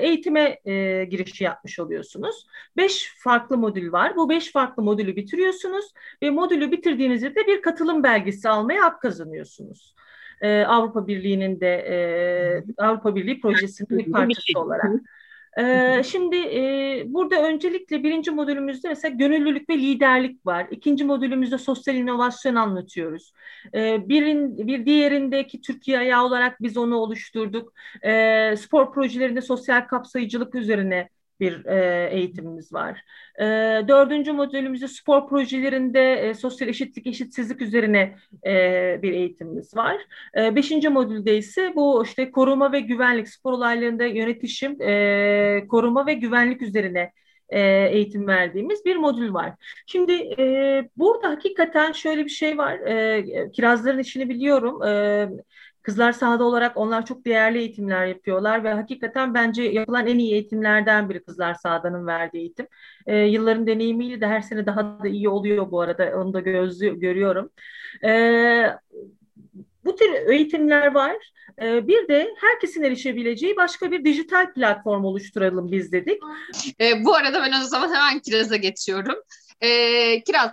eğitime 0.00 0.58
e, 0.64 1.04
girişi 1.04 1.44
yapmış 1.44 1.78
oluyorsunuz. 1.78 2.46
Beş 2.76 3.14
farklı 3.18 3.58
modül 3.58 3.92
var. 3.92 4.16
Bu 4.16 4.28
beş 4.28 4.52
farklı 4.52 4.82
modülü 4.82 5.16
bitiriyorsunuz 5.16 5.92
ve 6.22 6.30
modülü 6.30 6.72
bitirdiğinizde 6.72 7.34
de 7.34 7.46
bir 7.46 7.62
katılım 7.62 8.02
belgesi 8.02 8.48
almaya 8.48 8.84
hak 8.84 9.02
kazanıyorsunuz. 9.02 9.94
E, 10.40 10.64
Avrupa 10.64 11.06
Birliği'nin 11.06 11.60
de 11.60 11.76
e, 11.76 12.82
Avrupa 12.82 13.14
Birliği 13.14 13.40
projesinin 13.40 13.98
bir 13.98 14.12
parçası 14.12 14.60
olarak. 14.60 14.90
Ee, 15.58 16.02
şimdi 16.02 16.36
e, 16.36 17.02
burada 17.06 17.42
öncelikle 17.42 18.02
birinci 18.02 18.30
modülümüzde 18.30 18.88
mesela 18.88 19.14
gönüllülük 19.14 19.68
ve 19.68 19.78
liderlik 19.78 20.46
var. 20.46 20.66
İkinci 20.70 21.04
modülümüzde 21.04 21.58
sosyal 21.58 21.96
inovasyon 21.96 22.54
anlatıyoruz. 22.54 23.32
Ee, 23.74 24.08
birin, 24.08 24.66
bir 24.66 24.86
diğerindeki 24.86 25.60
Türkiye 25.60 25.98
ayağı 25.98 26.24
olarak 26.24 26.62
biz 26.62 26.76
onu 26.76 26.96
oluşturduk. 26.96 27.72
Ee, 28.04 28.54
spor 28.58 28.92
projelerinde 28.92 29.40
sosyal 29.40 29.80
kapsayıcılık 29.80 30.54
üzerine 30.54 31.08
bir 31.40 31.64
e, 31.66 32.08
eğitimimiz 32.10 32.72
var. 32.72 33.00
E, 33.40 33.44
dördüncü 33.88 34.32
modülümüzde 34.32 34.88
spor 34.88 35.28
projelerinde 35.28 36.12
e, 36.12 36.34
sosyal 36.34 36.68
eşitlik, 36.68 37.06
eşitsizlik 37.06 37.62
üzerine 37.62 38.16
e, 38.46 38.98
bir 39.02 39.12
eğitimimiz 39.12 39.76
var. 39.76 39.96
E, 40.38 40.56
beşinci 40.56 40.88
modülde 40.88 41.36
ise 41.36 41.72
bu 41.76 42.04
işte 42.04 42.30
koruma 42.30 42.72
ve 42.72 42.80
güvenlik, 42.80 43.28
spor 43.28 43.52
olaylarında 43.52 44.04
yönetişim, 44.04 44.82
e, 44.82 45.66
koruma 45.68 46.06
ve 46.06 46.14
güvenlik 46.14 46.62
üzerine 46.62 47.12
e, 47.48 47.60
eğitim 47.90 48.26
verdiğimiz 48.26 48.84
bir 48.84 48.96
modül 48.96 49.34
var. 49.34 49.52
Şimdi 49.86 50.12
e, 50.38 50.88
burada 50.96 51.28
hakikaten 51.30 51.92
şöyle 51.92 52.24
bir 52.24 52.30
şey 52.30 52.58
var. 52.58 52.78
E, 52.78 53.50
kirazların 53.52 53.98
işini 53.98 54.28
biliyorum. 54.28 54.82
E, 54.82 55.28
Kızlar 55.86 56.12
sahada 56.12 56.44
olarak 56.44 56.76
onlar 56.76 57.06
çok 57.06 57.24
değerli 57.24 57.58
eğitimler 57.58 58.06
yapıyorlar 58.06 58.64
ve 58.64 58.72
hakikaten 58.72 59.34
bence 59.34 59.62
yapılan 59.62 60.06
en 60.06 60.18
iyi 60.18 60.32
eğitimlerden 60.32 61.08
biri 61.08 61.22
Kızlar 61.24 61.54
Sahada'nın 61.54 62.06
verdiği 62.06 62.38
eğitim. 62.38 62.66
E, 63.06 63.16
yılların 63.18 63.66
deneyimiyle 63.66 64.20
de 64.20 64.26
her 64.26 64.40
sene 64.40 64.66
daha 64.66 65.02
da 65.02 65.08
iyi 65.08 65.28
oluyor 65.28 65.70
bu 65.70 65.80
arada. 65.80 66.12
Onu 66.16 66.32
da 66.32 66.40
gözlü, 66.40 67.00
görüyorum. 67.00 67.50
E, 68.04 68.10
bu 69.84 69.96
tür 69.96 70.12
eğitimler 70.30 70.94
var. 70.94 71.16
E, 71.62 71.88
bir 71.88 72.08
de 72.08 72.28
herkesin 72.40 72.82
erişebileceği 72.82 73.56
başka 73.56 73.90
bir 73.90 74.04
dijital 74.04 74.52
platform 74.52 75.04
oluşturalım 75.04 75.72
biz 75.72 75.92
dedik. 75.92 76.18
E, 76.80 77.04
bu 77.04 77.14
arada 77.14 77.42
ben 77.42 77.60
o 77.62 77.64
zaman 77.64 77.88
hemen 77.88 78.18
Kiraz'a 78.18 78.56
geçiyorum. 78.56 79.16
E, 79.60 79.68
Kiraz, 80.24 80.50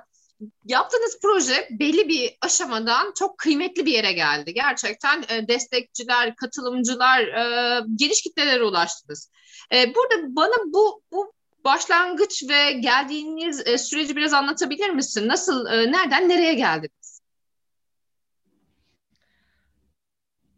yaptığınız 0.65 1.19
proje 1.21 1.67
belli 1.79 2.07
bir 2.07 2.37
aşamadan 2.41 3.13
çok 3.19 3.37
kıymetli 3.37 3.85
bir 3.85 3.91
yere 3.91 4.11
geldi. 4.11 4.53
Gerçekten 4.53 5.23
e, 5.29 5.47
destekçiler, 5.47 6.35
katılımcılar, 6.35 7.19
e, 7.21 7.81
geniş 7.95 8.21
kitlelere 8.21 8.63
ulaştınız. 8.63 9.31
E, 9.73 9.95
burada 9.95 10.35
bana 10.35 10.73
bu 10.73 11.01
bu 11.11 11.33
başlangıç 11.63 12.43
ve 12.49 12.71
geldiğiniz 12.71 13.67
e, 13.67 13.77
süreci 13.77 14.15
biraz 14.15 14.33
anlatabilir 14.33 14.89
misin? 14.89 15.27
Nasıl, 15.27 15.65
e, 15.65 15.91
nereden 15.91 16.29
nereye 16.29 16.53
geldiniz? 16.53 17.21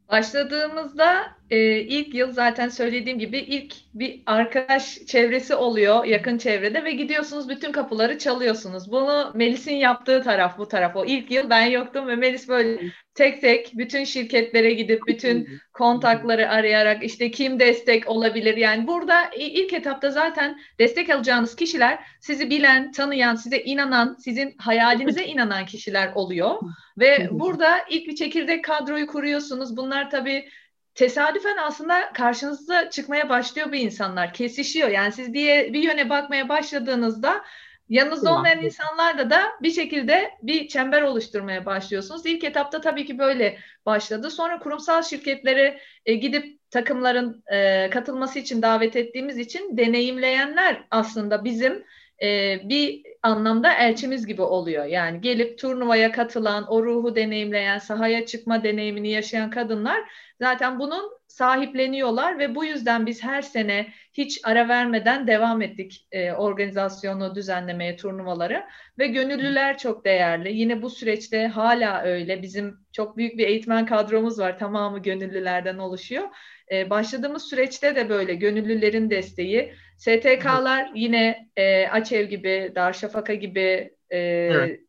Başladığımızda 0.09 1.34
e, 1.49 1.79
ilk 1.79 2.15
yıl 2.15 2.31
zaten 2.31 2.69
söylediğim 2.69 3.19
gibi 3.19 3.37
ilk 3.37 3.73
bir 3.93 4.21
arkadaş 4.25 4.97
çevresi 5.07 5.55
oluyor 5.55 6.05
yakın 6.05 6.37
çevrede 6.37 6.83
ve 6.83 6.91
gidiyorsunuz 6.91 7.49
bütün 7.49 7.71
kapıları 7.71 8.17
çalıyorsunuz. 8.17 8.91
Bunu 8.91 9.31
Melis'in 9.35 9.75
yaptığı 9.75 10.23
taraf 10.23 10.57
bu 10.57 10.67
taraf. 10.67 10.95
O 10.95 11.05
ilk 11.05 11.31
yıl 11.31 11.49
ben 11.49 11.65
yoktum 11.65 12.07
ve 12.07 12.15
Melis 12.15 12.47
böyle 12.47 12.79
tek 13.13 13.41
tek 13.41 13.71
bütün 13.73 14.03
şirketlere 14.03 14.73
gidip 14.73 15.01
bütün 15.07 15.47
kontakları 15.73 16.49
arayarak 16.49 17.03
işte 17.03 17.31
kim 17.31 17.59
destek 17.59 18.09
olabilir 18.09 18.57
yani 18.57 18.87
burada 18.87 19.29
ilk 19.37 19.73
etapta 19.73 20.11
zaten 20.11 20.59
destek 20.79 21.09
alacağınız 21.09 21.55
kişiler 21.55 21.99
sizi 22.19 22.49
bilen, 22.49 22.91
tanıyan, 22.91 23.35
size 23.35 23.59
inanan, 23.59 24.15
sizin 24.19 24.55
hayalinize 24.57 25.25
inanan 25.25 25.65
kişiler 25.65 26.11
oluyor 26.15 26.55
ve 26.97 27.27
burada 27.31 27.77
ilk 27.89 28.07
bir 28.07 28.15
çekirdek 28.15 28.63
kadroyu 28.63 29.07
kuruyorsunuz. 29.07 29.77
Bunlar 29.77 30.09
tabii 30.09 30.49
tesadüfen 30.95 31.57
aslında 31.57 32.13
karşınıza 32.13 32.89
çıkmaya 32.89 33.29
başlıyor 33.29 33.71
bu 33.71 33.75
insanlar. 33.75 34.33
Kesişiyor. 34.33 34.89
Yani 34.89 35.11
siz 35.11 35.33
bir, 35.33 35.73
bir 35.73 35.83
yöne 35.83 36.09
bakmaya 36.09 36.49
başladığınızda 36.49 37.43
yanınızda 37.89 38.33
olmayan 38.33 38.63
insanlarla 38.63 39.29
da 39.29 39.41
bir 39.61 39.71
şekilde 39.71 40.31
bir 40.41 40.67
çember 40.67 41.01
oluşturmaya 41.01 41.65
başlıyorsunuz. 41.65 42.25
İlk 42.25 42.43
etapta 42.43 42.81
tabii 42.81 43.05
ki 43.05 43.19
böyle 43.19 43.57
başladı. 43.85 44.29
Sonra 44.29 44.59
kurumsal 44.59 45.01
şirketlere 45.01 45.79
e, 46.05 46.13
gidip 46.13 46.71
takımların 46.71 47.43
e, 47.53 47.89
katılması 47.89 48.39
için 48.39 48.61
davet 48.61 48.95
ettiğimiz 48.95 49.37
için 49.37 49.77
deneyimleyenler 49.77 50.83
aslında 50.91 51.43
bizim 51.43 51.83
e, 52.21 52.59
bir 52.69 53.03
anlamda 53.23 53.73
elçimiz 53.73 54.25
gibi 54.25 54.41
oluyor. 54.41 54.85
Yani 54.85 55.21
gelip 55.21 55.59
turnuvaya 55.59 56.11
katılan, 56.11 56.65
o 56.67 56.83
ruhu 56.83 57.15
deneyimleyen, 57.15 57.77
sahaya 57.77 58.25
çıkma 58.25 58.63
deneyimini 58.63 59.09
yaşayan 59.09 59.49
kadınlar 59.49 59.99
zaten 60.39 60.79
bunun 60.79 61.11
sahipleniyorlar 61.27 62.39
ve 62.39 62.55
bu 62.55 62.65
yüzden 62.65 63.05
biz 63.05 63.23
her 63.23 63.41
sene 63.41 63.87
hiç 64.13 64.39
ara 64.43 64.67
vermeden 64.69 65.27
devam 65.27 65.61
ettik 65.61 66.07
e, 66.11 66.31
organizasyonu 66.31 67.35
düzenlemeye, 67.35 67.95
turnuvaları 67.95 68.63
ve 68.99 69.07
gönüllüler 69.07 69.77
çok 69.77 70.05
değerli. 70.05 70.53
Yine 70.57 70.81
bu 70.81 70.89
süreçte 70.89 71.47
hala 71.47 72.01
öyle. 72.01 72.41
Bizim 72.41 72.77
çok 72.91 73.17
büyük 73.17 73.37
bir 73.37 73.47
eğitmen 73.47 73.85
kadromuz 73.85 74.39
var. 74.39 74.59
Tamamı 74.59 75.01
gönüllülerden 75.01 75.77
oluşuyor. 75.77 76.23
E, 76.71 76.89
başladığımız 76.89 77.43
süreçte 77.43 77.95
de 77.95 78.09
böyle 78.09 78.33
gönüllülerin 78.35 79.09
desteği. 79.09 79.73
STK'lar 79.97 80.91
yine 80.95 81.49
e, 81.57 81.87
Açev 81.87 82.25
gibi, 82.25 82.71
Darüşşafaka 82.75 83.33
gibi 83.33 83.93
e, 84.09 84.17
evet. 84.17 84.79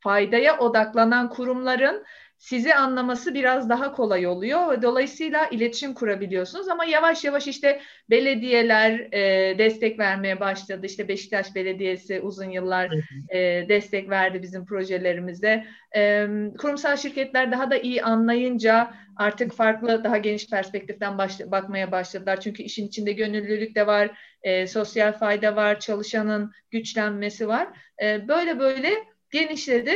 faydaya 0.00 0.58
odaklanan 0.58 1.30
kurumların 1.30 2.04
sizi 2.38 2.74
anlaması 2.74 3.34
biraz 3.34 3.68
daha 3.68 3.92
kolay 3.92 4.26
oluyor. 4.26 4.82
Dolayısıyla 4.82 5.46
iletişim 5.46 5.94
kurabiliyorsunuz 5.94 6.68
ama 6.68 6.84
yavaş 6.84 7.24
yavaş 7.24 7.46
işte 7.46 7.80
belediyeler 8.10 8.92
e, 9.12 9.58
destek 9.58 9.98
vermeye 9.98 10.40
başladı. 10.40 10.86
İşte 10.86 11.08
Beşiktaş 11.08 11.54
Belediyesi 11.54 12.20
uzun 12.20 12.50
yıllar 12.50 12.90
e, 13.28 13.68
destek 13.68 14.10
verdi 14.10 14.42
bizim 14.42 14.66
projelerimize. 14.66 15.64
E, 15.96 16.26
kurumsal 16.58 16.96
şirketler 16.96 17.52
daha 17.52 17.70
da 17.70 17.76
iyi 17.78 18.02
anlayınca 18.02 18.94
artık 19.16 19.52
farklı 19.52 20.04
daha 20.04 20.18
geniş 20.18 20.50
perspektiften 20.50 21.18
baş, 21.18 21.40
bakmaya 21.40 21.92
başladılar. 21.92 22.40
Çünkü 22.40 22.62
işin 22.62 22.88
içinde 22.88 23.12
gönüllülük 23.12 23.74
de 23.74 23.86
var, 23.86 24.18
e, 24.42 24.66
sosyal 24.66 25.12
fayda 25.12 25.56
var, 25.56 25.80
çalışanın 25.80 26.52
güçlenmesi 26.70 27.48
var. 27.48 27.68
E, 28.02 28.28
böyle 28.28 28.58
böyle 28.58 28.92
genişledi. 29.30 29.92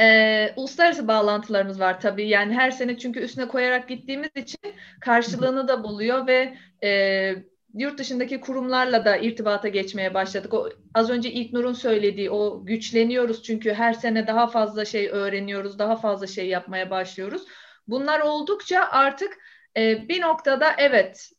E, 0.00 0.52
uluslararası 0.56 1.08
bağlantılarımız 1.08 1.80
var 1.80 2.00
tabii. 2.00 2.28
Yani 2.28 2.54
her 2.54 2.70
sene 2.70 2.98
çünkü 2.98 3.20
üstüne 3.20 3.48
koyarak 3.48 3.88
gittiğimiz 3.88 4.30
için 4.36 4.74
karşılığını 5.00 5.68
da 5.68 5.84
buluyor 5.84 6.26
ve 6.26 6.56
e, 6.84 7.34
yurt 7.74 7.98
dışındaki 7.98 8.40
kurumlarla 8.40 9.04
da 9.04 9.16
irtibata 9.16 9.68
geçmeye 9.68 10.14
başladık. 10.14 10.54
O 10.54 10.68
az 10.94 11.10
önce 11.10 11.30
İlknur'un 11.30 11.72
söylediği 11.72 12.30
o 12.30 12.66
güçleniyoruz 12.66 13.42
çünkü 13.42 13.74
her 13.74 13.92
sene 13.92 14.26
daha 14.26 14.46
fazla 14.46 14.84
şey 14.84 15.08
öğreniyoruz, 15.08 15.78
daha 15.78 15.96
fazla 15.96 16.26
şey 16.26 16.48
yapmaya 16.48 16.90
başlıyoruz. 16.90 17.42
Bunlar 17.88 18.20
oldukça 18.20 18.88
artık 18.90 19.38
e, 19.76 20.08
bir 20.08 20.20
noktada 20.20 20.74
evet 20.78 21.32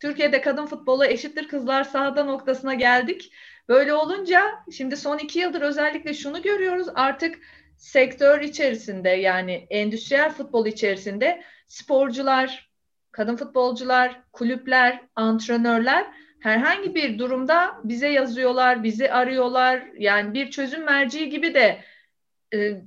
Türkiye'de 0.00 0.40
kadın 0.40 0.66
futbolu 0.66 1.04
eşittir 1.04 1.48
kızlar 1.48 1.84
sahada 1.84 2.24
noktasına 2.24 2.74
geldik. 2.74 3.32
Böyle 3.68 3.94
olunca 3.94 4.64
şimdi 4.72 4.96
son 4.96 5.18
iki 5.18 5.38
yıldır 5.38 5.60
özellikle 5.60 6.14
şunu 6.14 6.42
görüyoruz 6.42 6.88
artık 6.94 7.38
sektör 7.76 8.40
içerisinde 8.40 9.08
yani 9.08 9.66
endüstriyel 9.70 10.30
futbol 10.32 10.66
içerisinde 10.66 11.42
sporcular, 11.66 12.70
kadın 13.12 13.36
futbolcular, 13.36 14.22
kulüpler, 14.32 15.00
antrenörler 15.16 16.06
herhangi 16.40 16.94
bir 16.94 17.18
durumda 17.18 17.80
bize 17.84 18.08
yazıyorlar, 18.08 18.82
bizi 18.82 19.12
arıyorlar. 19.12 19.82
Yani 19.98 20.34
bir 20.34 20.50
çözüm 20.50 20.84
merci 20.84 21.28
gibi 21.28 21.54
de 21.54 21.84
e, 22.54 22.82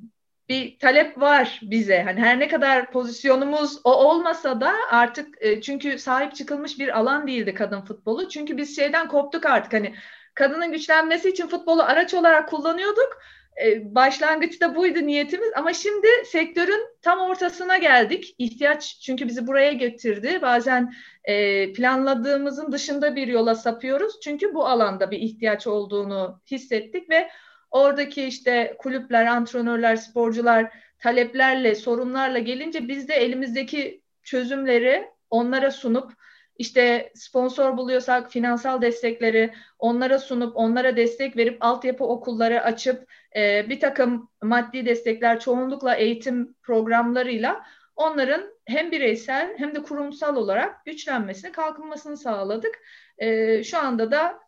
bir 0.49 0.79
talep 0.79 1.21
var 1.21 1.59
bize. 1.63 2.01
Hani 2.01 2.19
her 2.19 2.39
ne 2.39 2.47
kadar 2.47 2.91
pozisyonumuz 2.91 3.79
o 3.83 3.93
olmasa 3.93 4.61
da 4.61 4.73
artık 4.91 5.27
e, 5.39 5.61
çünkü 5.61 5.99
sahip 5.99 6.35
çıkılmış 6.35 6.79
bir 6.79 6.99
alan 6.99 7.27
değildi 7.27 7.53
kadın 7.53 7.81
futbolu. 7.81 8.29
Çünkü 8.29 8.57
biz 8.57 8.75
şeyden 8.75 9.07
koptuk 9.07 9.45
artık 9.45 9.73
hani 9.73 9.95
kadının 10.33 10.71
güçlenmesi 10.71 11.29
için 11.29 11.47
futbolu 11.47 11.83
araç 11.83 12.13
olarak 12.13 12.49
kullanıyorduk. 12.49 13.17
E, 13.65 13.95
başlangıçta 13.95 14.75
buydu 14.75 14.99
niyetimiz 14.99 15.49
ama 15.55 15.73
şimdi 15.73 16.07
sektörün 16.25 16.87
tam 17.01 17.19
ortasına 17.19 17.77
geldik. 17.77 18.35
İhtiyaç 18.37 18.99
çünkü 19.01 19.27
bizi 19.27 19.47
buraya 19.47 19.73
getirdi. 19.73 20.39
Bazen 20.41 20.93
e, 21.23 21.73
planladığımızın 21.73 22.71
dışında 22.71 23.15
bir 23.15 23.27
yola 23.27 23.55
sapıyoruz. 23.55 24.19
Çünkü 24.23 24.53
bu 24.53 24.67
alanda 24.67 25.11
bir 25.11 25.19
ihtiyaç 25.19 25.67
olduğunu 25.67 26.41
hissettik 26.51 27.09
ve 27.09 27.29
oradaki 27.71 28.23
işte 28.23 28.75
kulüpler, 28.79 29.25
antrenörler, 29.25 29.95
sporcular 29.95 30.73
taleplerle, 30.99 31.75
sorunlarla 31.75 32.39
gelince 32.39 32.87
biz 32.87 33.07
de 33.07 33.13
elimizdeki 33.13 34.01
çözümleri 34.23 35.07
onlara 35.29 35.71
sunup 35.71 36.13
işte 36.59 37.11
sponsor 37.15 37.77
buluyorsak 37.77 38.31
finansal 38.31 38.81
destekleri 38.81 39.53
onlara 39.79 40.19
sunup 40.19 40.57
onlara 40.57 40.97
destek 40.97 41.37
verip 41.37 41.57
altyapı 41.59 42.03
okulları 42.03 42.63
açıp 42.63 43.11
e, 43.35 43.69
bir 43.69 43.79
takım 43.79 44.29
maddi 44.41 44.85
destekler 44.85 45.39
çoğunlukla 45.39 45.95
eğitim 45.95 46.55
programlarıyla 46.63 47.63
onların 47.95 48.43
hem 48.65 48.91
bireysel 48.91 49.53
hem 49.57 49.75
de 49.75 49.83
kurumsal 49.83 50.35
olarak 50.35 50.85
güçlenmesini, 50.85 51.51
kalkınmasını 51.51 52.17
sağladık. 52.17 52.79
E, 53.17 53.63
şu 53.63 53.77
anda 53.77 54.11
da 54.11 54.39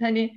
hani 0.00 0.34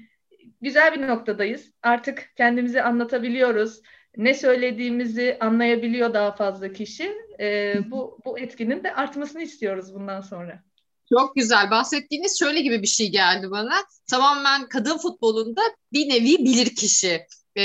güzel 0.63 0.96
bir 0.96 1.08
noktadayız. 1.08 1.72
Artık 1.84 2.32
kendimizi 2.38 2.82
anlatabiliyoruz. 2.82 3.82
Ne 4.17 4.34
söylediğimizi 4.34 5.38
anlayabiliyor 5.39 6.13
daha 6.13 6.32
fazla 6.32 6.74
kişi. 6.74 7.12
E, 7.39 7.75
bu, 7.91 8.20
bu 8.25 8.39
etkinin 8.39 8.84
de 8.84 8.93
artmasını 8.93 9.41
istiyoruz 9.41 9.93
bundan 9.93 10.22
sonra. 10.22 10.63
Çok 11.10 11.36
güzel. 11.36 11.72
Bahsettiğiniz 11.72 12.39
şöyle 12.39 12.62
gibi 12.62 12.82
bir 12.82 12.88
şey 12.88 13.12
geldi 13.12 13.51
bana. 13.51 13.74
Tamamen 14.10 14.70
kadın 14.70 14.98
futbolunda 14.98 15.62
bir 15.93 16.10
nevi 16.10 16.38
bilir 16.38 16.75
kişi 16.75 17.22
e, 17.55 17.63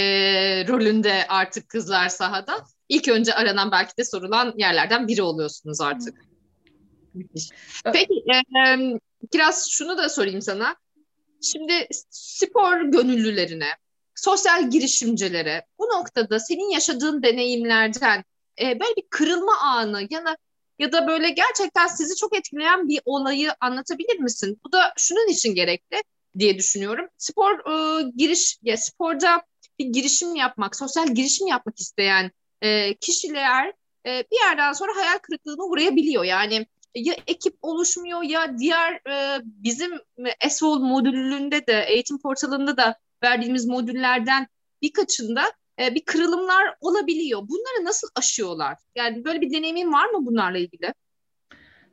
rolünde 0.69 1.27
artık 1.29 1.69
kızlar 1.69 2.09
sahada. 2.09 2.65
İlk 2.89 3.09
önce 3.09 3.35
aranan 3.35 3.71
belki 3.71 3.97
de 3.97 4.05
sorulan 4.05 4.55
yerlerden 4.57 5.09
biri 5.09 5.23
oluyorsunuz 5.23 5.81
artık. 5.81 6.25
Peki 7.85 8.15
e, 8.15 8.77
biraz 9.35 9.71
şunu 9.71 9.99
da 9.99 10.09
sorayım 10.09 10.43
sana. 10.43 10.77
Şimdi 11.43 11.89
spor 12.11 12.81
gönüllülerine, 12.81 13.69
sosyal 14.15 14.71
girişimcilere 14.71 15.65
bu 15.79 15.85
noktada 15.85 16.41
senin 16.41 16.71
yaşadığın 16.71 17.23
deneyimlerden 17.23 18.25
e, 18.61 18.81
böyle 18.81 18.97
bir 18.97 19.07
kırılma 19.11 19.59
anı 19.63 20.07
ya 20.11 20.25
da 20.25 20.37
ya 20.79 20.93
da 20.93 21.07
böyle 21.07 21.31
gerçekten 21.31 21.87
sizi 21.87 22.17
çok 22.17 22.37
etkileyen 22.37 22.89
bir 22.89 23.01
olayı 23.05 23.51
anlatabilir 23.61 24.19
misin? 24.19 24.61
Bu 24.67 24.73
da 24.73 24.93
şunun 24.97 25.29
için 25.29 25.55
gerekli 25.55 26.03
diye 26.39 26.59
düşünüyorum. 26.59 27.09
Spor 27.19 27.53
e, 27.53 28.03
giriş 28.17 28.59
ya 28.63 28.77
sporda 28.77 29.43
bir 29.79 29.87
girişim 29.87 30.35
yapmak, 30.35 30.77
sosyal 30.77 31.07
girişim 31.15 31.47
yapmak 31.47 31.81
isteyen 31.81 32.31
e, 32.63 32.95
kişiler 32.95 33.73
e, 34.07 34.25
bir 34.33 34.45
yerden 34.47 34.73
sonra 34.73 34.97
hayal 34.97 35.19
kırıklığına 35.19 35.65
uğrayabiliyor. 35.65 36.25
Yani 36.25 36.67
ya 36.95 37.15
ekip 37.27 37.57
oluşmuyor 37.63 38.23
ya 38.23 38.59
diğer 38.59 38.93
e, 38.95 39.41
bizim 39.45 39.93
ESOL 40.41 40.79
modülünde 40.79 41.67
de 41.67 41.85
eğitim 41.89 42.19
portalında 42.19 42.77
da 42.77 42.95
verdiğimiz 43.23 43.67
modüllerden 43.67 44.47
birkaçında 44.83 45.53
e, 45.81 45.95
bir 45.95 46.05
kırılımlar 46.05 46.75
olabiliyor. 46.81 47.41
Bunları 47.41 47.85
nasıl 47.85 48.09
aşıyorlar? 48.15 48.77
Yani 48.95 49.25
böyle 49.25 49.41
bir 49.41 49.53
deneyimin 49.53 49.93
var 49.93 50.07
mı 50.07 50.27
bunlarla 50.27 50.59
ilgili? 50.59 50.95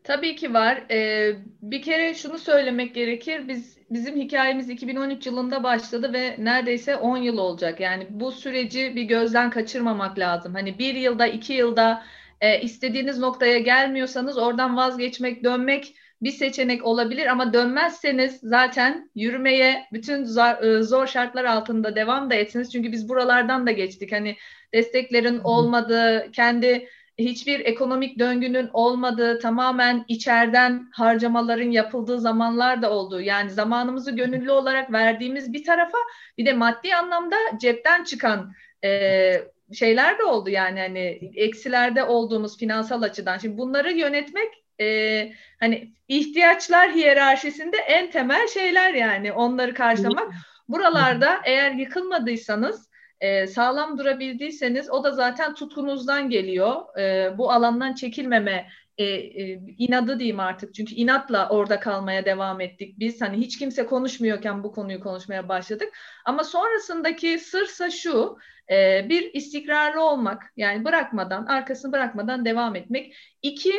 Tabii 0.05 0.35
ki 0.35 0.53
var. 0.53 0.83
Ee, 0.91 1.35
bir 1.61 1.81
kere 1.81 2.13
şunu 2.13 2.37
söylemek 2.37 2.95
gerekir. 2.95 3.47
Biz 3.47 3.77
bizim 3.89 4.15
hikayemiz 4.15 4.69
2013 4.69 5.25
yılında 5.25 5.63
başladı 5.63 6.13
ve 6.13 6.35
neredeyse 6.39 6.95
10 6.95 7.17
yıl 7.17 7.37
olacak. 7.37 7.79
Yani 7.79 8.07
bu 8.09 8.31
süreci 8.31 8.95
bir 8.95 9.03
gözden 9.03 9.49
kaçırmamak 9.49 10.19
lazım. 10.19 10.53
Hani 10.53 10.79
bir 10.79 10.95
yılda, 10.95 11.27
iki 11.27 11.53
yılda 11.53 12.03
e, 12.41 12.61
istediğiniz 12.61 13.19
noktaya 13.19 13.59
gelmiyorsanız 13.59 14.37
oradan 14.37 14.77
vazgeçmek, 14.77 15.43
dönmek 15.43 15.95
bir 16.21 16.31
seçenek 16.31 16.85
olabilir 16.85 17.27
ama 17.27 17.53
dönmezseniz 17.53 18.39
zaten 18.43 19.11
yürümeye 19.15 19.85
bütün 19.93 20.23
zor, 20.23 20.63
e, 20.63 20.83
zor 20.83 21.07
şartlar 21.07 21.45
altında 21.45 21.95
devam 21.95 22.29
da 22.29 22.35
etsiniz. 22.35 22.71
Çünkü 22.71 22.91
biz 22.91 23.09
buralardan 23.09 23.67
da 23.67 23.71
geçtik. 23.71 24.11
Hani 24.11 24.35
desteklerin 24.73 25.39
olmadığı, 25.39 26.31
kendi 26.31 26.87
hiçbir 27.17 27.59
ekonomik 27.59 28.19
döngünün 28.19 28.69
olmadığı, 28.73 29.39
tamamen 29.39 30.05
içeriden 30.07 30.89
harcamaların 30.91 31.71
yapıldığı 31.71 32.19
zamanlar 32.19 32.81
da 32.81 32.91
oldu. 32.91 33.21
Yani 33.21 33.49
zamanımızı 33.49 34.11
gönüllü 34.11 34.51
olarak 34.51 34.91
verdiğimiz 34.91 35.53
bir 35.53 35.63
tarafa 35.63 35.97
bir 36.37 36.45
de 36.45 36.53
maddi 36.53 36.95
anlamda 36.95 37.35
cepten 37.59 38.03
çıkan 38.03 38.53
e, 38.83 39.54
şeyler 39.73 40.19
de 40.19 40.23
oldu 40.23 40.49
yani 40.49 40.79
hani 40.79 41.31
eksilerde 41.35 42.03
olduğumuz 42.03 42.57
finansal 42.57 43.01
açıdan. 43.01 43.37
Şimdi 43.37 43.57
bunları 43.57 43.91
yönetmek 43.91 44.49
e, 44.81 45.31
hani 45.59 45.93
ihtiyaçlar 46.07 46.91
hiyerarşisinde 46.91 47.77
en 47.77 48.11
temel 48.11 48.47
şeyler 48.47 48.93
yani 48.93 49.31
onları 49.31 49.73
karşılamak. 49.73 50.33
Buralarda 50.67 51.39
eğer 51.45 51.71
yıkılmadıysanız 51.71 52.89
e, 53.21 53.47
sağlam 53.47 53.97
durabildiyseniz 53.97 54.89
o 54.91 55.03
da 55.03 55.11
zaten 55.11 55.53
tutkunuzdan 55.53 56.29
geliyor. 56.29 56.99
E, 56.99 57.37
bu 57.37 57.51
alandan 57.51 57.93
çekilmeme 57.93 58.67
e, 58.97 59.03
e, 59.03 59.59
inadı 59.77 60.19
diyeyim 60.19 60.39
artık. 60.39 60.73
Çünkü 60.75 60.95
inatla 60.95 61.49
orada 61.49 61.79
kalmaya 61.79 62.25
devam 62.25 62.61
ettik. 62.61 62.99
Biz 62.99 63.21
hani 63.21 63.37
hiç 63.37 63.59
kimse 63.59 63.85
konuşmuyorken 63.85 64.63
bu 64.63 64.71
konuyu 64.71 64.99
konuşmaya 64.99 65.49
başladık. 65.49 65.97
Ama 66.25 66.43
sonrasındaki 66.43 67.39
sırsa 67.39 67.89
şu, 67.89 68.37
e, 68.71 69.09
bir 69.09 69.33
istikrarlı 69.33 70.01
olmak, 70.03 70.53
yani 70.57 70.85
bırakmadan, 70.85 71.45
arkasını 71.45 71.91
bırakmadan 71.91 72.45
devam 72.45 72.75
etmek. 72.75 73.15
İki, 73.41 73.73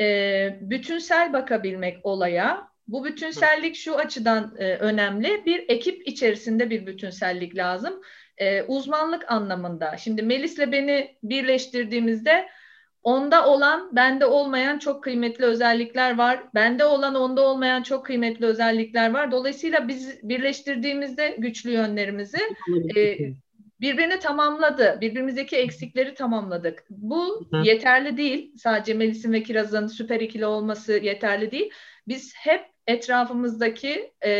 e, 0.00 0.58
bütünsel 0.60 1.32
bakabilmek 1.32 2.06
olaya. 2.06 2.72
Bu 2.88 3.04
bütünsellik 3.04 3.76
şu 3.76 3.96
açıdan 3.96 4.54
e, 4.58 4.76
önemli. 4.76 5.46
Bir 5.46 5.64
ekip 5.68 6.08
içerisinde 6.08 6.70
bir 6.70 6.86
bütünsellik 6.86 7.56
lazım. 7.56 8.00
E, 8.38 8.62
uzmanlık 8.62 9.30
anlamında. 9.30 9.96
Şimdi 9.96 10.22
Melis'le 10.22 10.72
beni 10.72 11.16
birleştirdiğimizde 11.22 12.48
onda 13.02 13.46
olan, 13.46 13.96
bende 13.96 14.26
olmayan 14.26 14.78
çok 14.78 15.04
kıymetli 15.04 15.44
özellikler 15.44 16.18
var. 16.18 16.42
Bende 16.54 16.84
olan, 16.84 17.14
onda 17.14 17.46
olmayan 17.46 17.82
çok 17.82 18.06
kıymetli 18.06 18.46
özellikler 18.46 19.10
var. 19.10 19.32
Dolayısıyla 19.32 19.88
biz 19.88 20.20
birleştirdiğimizde 20.22 21.36
güçlü 21.38 21.70
yönlerimizi 21.70 22.38
e, 22.96 23.18
birbirini 23.80 24.18
tamamladı. 24.18 24.98
Birbirimizdeki 25.00 25.56
eksikleri 25.56 26.14
tamamladık. 26.14 26.84
Bu 26.90 27.48
yeterli 27.64 28.16
değil. 28.16 28.52
Sadece 28.56 28.94
Melis'in 28.94 29.32
ve 29.32 29.42
Kiraz'ın 29.42 29.86
süper 29.86 30.20
ikili 30.20 30.46
olması 30.46 30.92
yeterli 30.92 31.50
değil. 31.50 31.70
Biz 32.08 32.34
hep 32.36 32.72
etrafımızdaki 32.86 34.12
e, 34.24 34.30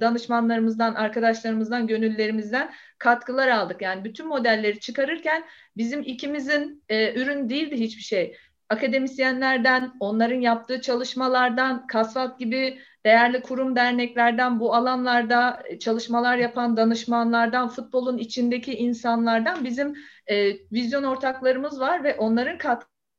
danışmanlarımızdan, 0.00 0.94
arkadaşlarımızdan, 0.94 1.86
gönüllerimizden 1.86 2.72
katkılar 2.98 3.48
aldık. 3.48 3.82
Yani 3.82 4.04
bütün 4.04 4.28
modelleri 4.28 4.80
çıkarırken 4.80 5.44
bizim 5.76 6.02
ikimizin 6.02 6.84
e, 6.88 7.20
ürün 7.22 7.48
değildi 7.48 7.76
hiçbir 7.80 8.02
şey. 8.02 8.36
Akademisyenlerden, 8.68 9.92
onların 10.00 10.40
yaptığı 10.40 10.80
çalışmalardan, 10.80 11.86
Kasvat 11.86 12.38
gibi 12.38 12.78
değerli 13.04 13.42
kurum 13.42 13.76
derneklerden, 13.76 14.60
bu 14.60 14.74
alanlarda 14.74 15.62
çalışmalar 15.80 16.36
yapan 16.36 16.76
danışmanlardan, 16.76 17.68
futbolun 17.68 18.18
içindeki 18.18 18.74
insanlardan 18.74 19.64
bizim 19.64 19.94
e, 20.26 20.52
vizyon 20.72 21.02
ortaklarımız 21.02 21.80
var 21.80 22.04
ve 22.04 22.14
onların 22.14 22.58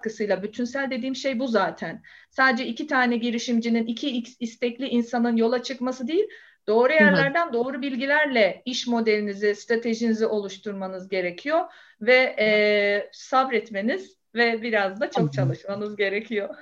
katkısıyla 0.03 0.43
bütünsel 0.43 0.89
dediğim 0.91 1.15
şey 1.15 1.39
bu 1.39 1.47
zaten. 1.47 2.01
Sadece 2.29 2.65
iki 2.65 2.87
tane 2.87 3.17
girişimcinin, 3.17 3.85
iki 3.85 4.23
istekli 4.39 4.87
insanın 4.87 5.35
yola 5.37 5.63
çıkması 5.63 6.07
değil, 6.07 6.25
doğru 6.67 6.93
yerlerden 6.93 7.53
doğru 7.53 7.81
bilgilerle 7.81 8.61
iş 8.65 8.87
modelinizi, 8.87 9.55
stratejinizi 9.55 10.25
oluşturmanız 10.25 11.09
gerekiyor 11.09 11.65
ve 12.01 12.35
e, 12.39 13.09
sabretmeniz 13.11 14.17
ve 14.35 14.61
biraz 14.61 14.99
da 15.01 15.11
çok 15.11 15.33
çalışmanız 15.33 15.95
gerekiyor. 15.95 16.55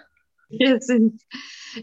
Kesin. 0.60 1.18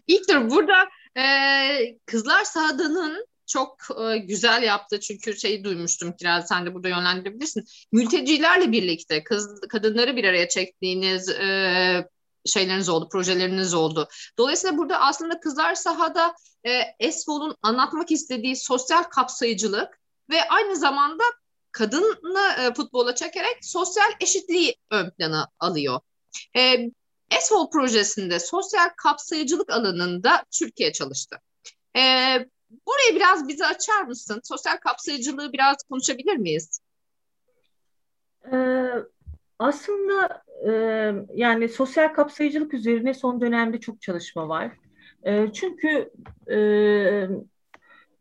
İlk 0.07 0.29
dur 0.29 0.51
burada 0.51 0.89
Ee, 1.17 1.99
Kızlar 2.07 2.45
Sahada'nın 2.45 3.27
çok 3.49 3.77
e, 4.01 4.19
güzel 4.19 4.63
yaptı 4.63 5.01
çünkü 5.01 5.39
şeyi 5.39 5.65
duymuştum 5.65 6.13
Kiraz 6.13 6.49
sen 6.49 6.67
de 6.67 6.75
burada 6.75 6.89
yönlendirebilirsin. 6.89 7.65
Mültecilerle 7.93 8.73
birlikte 8.73 9.25
kız 9.25 9.61
kadınları 9.69 10.17
bir 10.17 10.25
araya 10.25 10.49
çektiğiniz 10.49 11.29
e, 11.29 12.09
şeyleriniz 12.47 12.89
oldu, 12.89 13.09
projeleriniz 13.13 13.75
oldu. 13.75 14.09
Dolayısıyla 14.39 14.79
burada 14.79 15.01
aslında 15.01 15.41
Kızlar 15.41 15.75
Sahada 15.75 16.35
e, 16.67 16.81
Esfol'un 17.01 17.57
anlatmak 17.63 18.11
istediği 18.11 18.57
sosyal 18.57 19.03
kapsayıcılık 19.03 20.01
ve 20.31 20.49
aynı 20.49 20.77
zamanda 20.77 21.25
kadını 21.73 22.17
e, 22.61 22.75
futbola 22.75 23.15
çekerek 23.15 23.59
sosyal 23.63 24.11
eşitliği 24.21 24.77
ön 24.91 25.11
plana 25.11 25.49
alıyor. 25.59 26.01
E, 26.57 26.91
Esfol 27.31 27.71
projesinde 27.71 28.41
sosyal 28.41 28.89
kapsayıcılık 28.97 29.71
alanında 29.71 30.45
Türkiye 30.59 30.93
çalıştı. 30.93 31.37
E, 31.97 32.03
burayı 32.71 33.17
biraz 33.17 33.49
bize 33.49 33.67
açar 33.67 34.03
mısın? 34.03 34.41
Sosyal 34.45 34.77
kapsayıcılığı 34.77 35.53
biraz 35.53 35.77
konuşabilir 35.91 36.37
miyiz? 36.37 36.81
Ee, 38.53 38.89
aslında 39.59 40.43
e, 40.69 40.73
yani 41.35 41.69
sosyal 41.69 42.09
kapsayıcılık 42.09 42.75
üzerine 42.75 43.15
son 43.15 43.41
dönemde 43.41 43.81
çok 43.81 44.01
çalışma 44.01 44.49
var. 44.49 44.73
E, 45.23 45.53
çünkü 45.53 46.11
e, 46.51 46.59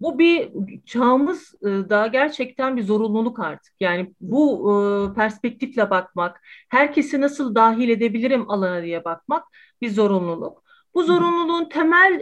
bu 0.02 0.20
bir 0.20 0.52
çağımızda 0.86 2.08
gerçekten 2.08 2.78
bir 2.78 2.84
zorunluluk 2.84 3.40
artık. 3.40 3.74
Yani 3.80 4.14
bu 4.22 5.14
perspektifle 5.16 5.90
bakmak, 5.90 6.42
herkesi 6.70 7.22
nasıl 7.22 7.56
dahil 7.56 7.90
edebilirim 7.90 8.50
alana 8.52 8.84
diye 8.84 9.06
bakmak 9.06 9.44
bir 9.82 9.90
zorunluluk. 9.90 10.64
Bu 10.94 11.04
zorunluluğun 11.04 11.70
temel 11.70 12.20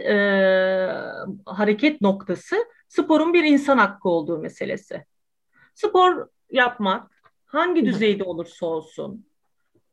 hareket 1.46 2.00
noktası 2.00 2.56
sporun 2.88 3.34
bir 3.34 3.44
insan 3.44 3.78
hakkı 3.78 4.08
olduğu 4.08 4.38
meselesi. 4.38 5.04
Spor 5.74 6.26
yapmak 6.50 7.10
hangi 7.44 7.86
düzeyde 7.86 8.24
olursa 8.24 8.66
olsun, 8.66 9.26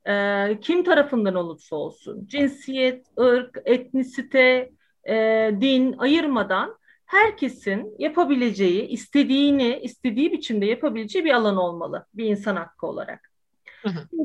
e, 0.07 0.57
kim 0.61 0.83
tarafından 0.83 1.35
olursa 1.35 1.75
olsun, 1.75 2.25
cinsiyet, 2.27 3.05
ırk, 3.19 3.61
etnisite, 3.65 4.71
e, 5.09 5.15
din 5.61 5.95
ayırmadan 5.97 6.77
herkesin 7.05 7.95
yapabileceği, 7.99 8.87
istediğini, 8.87 9.79
istediği 9.83 10.31
biçimde 10.31 10.65
yapabileceği 10.65 11.25
bir 11.25 11.33
alan 11.33 11.57
olmalı 11.57 12.05
bir 12.13 12.25
insan 12.25 12.55
hakkı 12.55 12.87
olarak. 12.87 13.32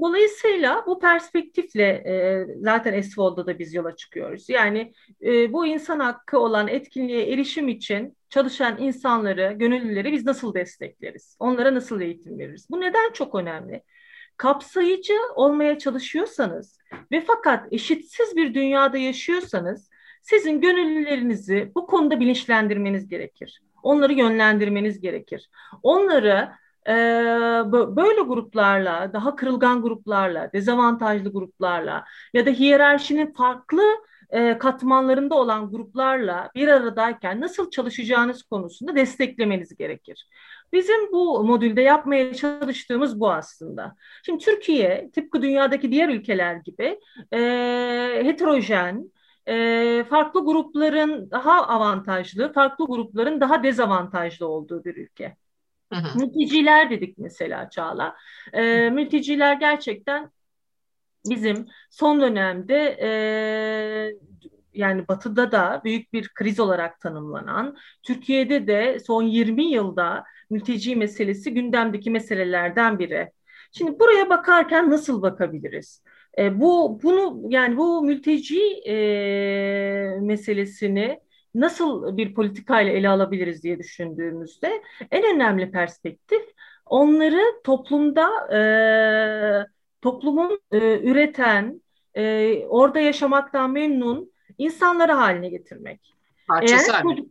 Dolayısıyla 0.01 0.85
bu 0.87 0.99
perspektifle 0.99 1.85
e, 1.85 2.47
zaten 2.61 2.92
Esvol'da 2.92 3.47
da 3.47 3.59
biz 3.59 3.75
yola 3.75 3.97
çıkıyoruz. 3.97 4.49
Yani 4.49 4.92
e, 5.23 5.53
bu 5.53 5.66
insan 5.66 6.01
hakkı 6.01 6.38
olan 6.38 6.68
etkinliğe 6.68 7.33
erişim 7.33 7.68
için 7.68 8.16
çalışan 8.31 8.79
insanları, 8.79 9.53
gönüllüleri 9.57 10.12
biz 10.12 10.27
nasıl 10.27 10.55
destekleriz? 10.55 11.37
Onlara 11.38 11.75
nasıl 11.75 12.01
eğitim 12.01 12.38
veririz? 12.38 12.66
Bu 12.71 12.81
neden 12.81 13.12
çok 13.12 13.35
önemli? 13.35 13.83
Kapsayıcı 14.37 15.14
olmaya 15.35 15.79
çalışıyorsanız 15.79 16.79
ve 17.12 17.21
fakat 17.21 17.73
eşitsiz 17.73 18.37
bir 18.37 18.55
dünyada 18.55 18.99
yaşıyorsanız 18.99 19.90
sizin 20.23 20.61
gönüllülerinizi 20.61 21.73
bu 21.75 21.87
konuda 21.87 22.21
bilinçlendirmeniz 22.21 23.09
gerekir. 23.09 23.62
Onları 23.83 24.12
yönlendirmeniz 24.12 25.01
gerekir. 25.01 25.51
Onları 25.83 26.49
böyle 27.96 28.20
gruplarla, 28.20 29.12
daha 29.12 29.37
kırılgan 29.37 29.83
gruplarla, 29.83 30.53
dezavantajlı 30.53 31.33
gruplarla 31.33 32.05
ya 32.35 32.46
da 32.46 32.51
hiyerarşinin 32.51 33.33
farklı 33.33 33.83
e, 34.31 34.59
katmanlarında 34.59 35.35
olan 35.35 35.70
gruplarla 35.70 36.51
bir 36.55 36.68
aradayken 36.68 37.40
nasıl 37.40 37.70
çalışacağınız 37.70 38.42
konusunda 38.42 38.96
desteklemeniz 38.96 39.77
gerekir. 39.77 40.29
Bizim 40.72 41.12
bu 41.12 41.44
modülde 41.44 41.81
yapmaya 41.81 42.35
çalıştığımız 42.35 43.20
bu 43.20 43.31
aslında. 43.33 43.94
Şimdi 44.22 44.44
Türkiye 44.44 45.11
tıpkı 45.14 45.42
dünyadaki 45.42 45.92
diğer 45.92 46.09
ülkeler 46.09 46.55
gibi 46.55 47.01
e, 47.33 47.38
heterojen, 48.24 49.12
e, 49.48 50.05
farklı 50.11 50.44
grupların 50.44 51.31
daha 51.31 51.66
avantajlı, 51.66 52.53
farklı 52.53 52.87
grupların 52.87 53.40
daha 53.40 53.62
dezavantajlı 53.62 54.48
olduğu 54.48 54.85
bir 54.85 54.96
ülke. 54.96 55.37
Hı 55.92 55.96
hı. 55.98 56.18
Mülteciler 56.18 56.90
dedik 56.90 57.18
mesela 57.18 57.70
Çağla. 57.70 58.16
E, 58.53 58.90
mülteciler 58.90 59.55
gerçekten 59.55 60.31
bizim 61.29 61.66
son 61.90 62.20
dönemde 62.20 62.98
e, 63.03 63.11
yani 64.74 65.09
batıda 65.09 65.53
da 65.53 65.81
büyük 65.85 66.12
bir 66.12 66.29
kriz 66.35 66.61
olarak 66.61 67.01
tanımlanan, 67.01 67.77
Türkiye'de 68.03 68.66
de 68.66 68.98
son 69.07 69.22
20 69.22 69.64
yılda 69.64 70.24
mülteci 70.51 70.96
meselesi 70.96 71.55
gündemdeki 71.55 72.11
meselelerden 72.11 72.98
biri. 72.98 73.31
Şimdi 73.72 73.98
buraya 74.01 74.31
bakarken 74.31 74.90
nasıl 74.90 75.22
bakabiliriz? 75.22 76.03
E, 76.38 76.61
bu 76.61 77.01
bunu 77.03 77.42
yani 77.48 77.77
bu 77.77 78.03
mülteci 78.03 78.61
e, 78.87 78.94
meselesini 80.20 81.20
nasıl 81.54 82.16
bir 82.16 82.34
politikayla 82.34 82.92
ele 82.92 83.08
alabiliriz 83.08 83.62
diye 83.62 83.78
düşündüğümüzde 83.78 84.82
en 85.11 85.34
önemli 85.34 85.70
perspektif 85.70 86.42
onları 86.87 87.42
toplumda 87.64 88.56
e, 88.56 88.61
toplumun 90.02 90.61
e, 90.72 91.00
üreten, 91.00 91.82
e, 92.14 92.54
orada 92.66 93.00
yaşamaktan 93.00 93.70
memnun 93.70 94.32
insanları 94.58 95.12
haline 95.12 95.48
getirmek. 95.48 96.14
Parçası 96.48 96.92
Eğer 96.92 97.02
çocuk, 97.02 97.26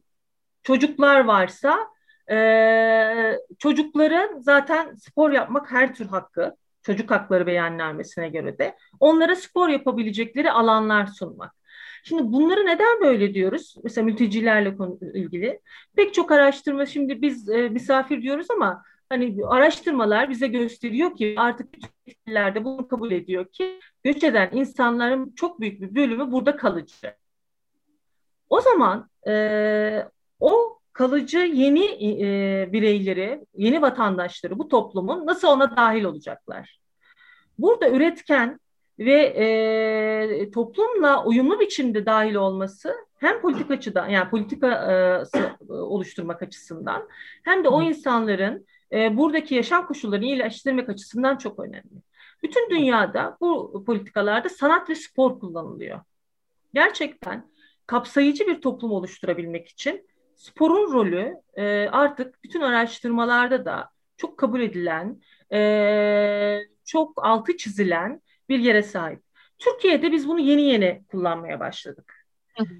çocuklar 0.63 1.25
varsa 1.25 1.87
e, 2.31 3.39
çocukların 3.59 4.39
zaten 4.39 4.95
spor 4.95 5.31
yapmak 5.31 5.71
her 5.71 5.95
tür 5.95 6.05
hakkı 6.05 6.55
çocuk 6.81 7.11
hakları 7.11 7.47
beyannamesine 7.47 8.29
göre 8.29 8.57
de 8.57 8.77
onlara 8.99 9.35
spor 9.35 9.69
yapabilecekleri 9.69 10.51
alanlar 10.51 11.05
sunmak. 11.05 11.55
Şimdi 12.03 12.31
bunları 12.33 12.65
neden 12.65 13.01
böyle 13.01 13.33
diyoruz? 13.33 13.75
Mesela 13.83 14.05
mültecilerle 14.05 14.75
ilgili. 15.13 15.59
Pek 15.95 16.13
çok 16.13 16.31
araştırma 16.31 16.85
şimdi 16.85 17.21
biz 17.21 17.49
e, 17.49 17.69
misafir 17.69 18.21
diyoruz 18.21 18.47
ama 18.51 18.83
hani 19.09 19.37
araştırmalar 19.47 20.29
bize 20.29 20.47
gösteriyor 20.47 21.15
ki 21.15 21.35
artık 21.37 21.67
ülkelerde 22.07 22.63
bunu 22.63 22.87
kabul 22.87 23.11
ediyor 23.11 23.45
ki 23.51 23.79
göç 24.03 24.23
eden 24.23 24.49
insanların 24.53 25.33
çok 25.35 25.59
büyük 25.59 25.81
bir 25.81 25.95
bölümü 25.95 26.31
burada 26.31 26.55
kalıcı. 26.55 27.13
O 28.49 28.61
zaman 28.61 29.09
e, 29.27 30.05
o 30.39 30.79
kalıcı 30.93 31.37
yeni 31.37 31.85
e, 31.85 32.69
bireyleri, 32.73 33.45
yeni 33.55 33.81
vatandaşları 33.81 34.59
bu 34.59 34.67
toplumun 34.67 35.25
nasıl 35.25 35.47
ona 35.47 35.75
dahil 35.75 36.03
olacaklar? 36.03 36.79
Burada 37.57 37.89
üretken 37.89 38.59
ve 38.99 39.21
e, 39.21 40.51
toplumla 40.51 41.25
uyumlu 41.25 41.59
biçimde 41.59 42.05
dahil 42.05 42.35
olması 42.35 42.95
hem 43.17 43.41
politik 43.41 43.71
açıdan 43.71 44.09
yani 44.09 44.29
politika 44.29 44.67
e, 44.69 45.69
oluşturmak 45.73 46.41
açısından 46.41 47.07
hem 47.43 47.63
de 47.63 47.69
o 47.69 47.81
insanların 47.81 48.65
e, 48.91 49.17
buradaki 49.17 49.55
yaşam 49.55 49.87
koşullarını 49.87 50.25
iyileştirmek 50.25 50.89
açısından 50.89 51.37
çok 51.37 51.59
önemli. 51.59 52.01
Bütün 52.43 52.69
dünyada 52.69 53.37
bu 53.41 53.83
politikalarda 53.85 54.49
sanat 54.49 54.89
ve 54.89 54.95
spor 54.95 55.39
kullanılıyor. 55.39 55.99
Gerçekten 56.73 57.49
kapsayıcı 57.87 58.47
bir 58.47 58.61
toplum 58.61 58.91
oluşturabilmek 58.91 59.67
için 59.67 60.07
sporun 60.35 60.93
rolü 60.93 61.35
e, 61.55 61.89
artık 61.91 62.43
bütün 62.43 62.61
araştırmalarda 62.61 63.65
da 63.65 63.89
çok 64.17 64.37
kabul 64.37 64.61
edilen, 64.61 65.21
e, 65.53 66.59
çok 66.85 67.25
altı 67.25 67.57
çizilen 67.57 68.21
bir 68.49 68.59
yere 68.59 68.83
sahip. 68.83 69.21
Türkiye'de 69.59 70.11
biz 70.11 70.27
bunu 70.27 70.39
yeni 70.39 70.61
yeni 70.61 71.01
kullanmaya 71.11 71.59
başladık. 71.59 72.13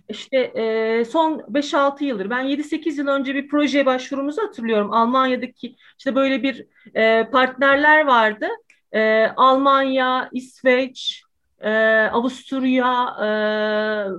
İşte 0.10 0.38
e, 0.38 1.06
son 1.06 1.40
5-6 1.40 2.04
yıldır 2.04 2.30
ben 2.30 2.46
7-8 2.46 2.98
yıl 2.98 3.08
önce 3.08 3.36
bir 3.36 3.48
proje 3.48 3.86
başvurumuzu 3.86 4.42
hatırlıyorum. 4.42 4.94
Almanya'daki 4.94 5.76
işte 5.98 6.16
böyle 6.16 6.44
bir 6.44 6.66
e, 6.96 7.30
partnerler 7.32 8.06
vardı. 8.06 8.48
E, 8.92 9.26
Almanya, 9.38 10.30
İsveç, 10.34 11.24
e, 11.60 11.72
Avusturya 12.12 13.16
e, 13.20 13.26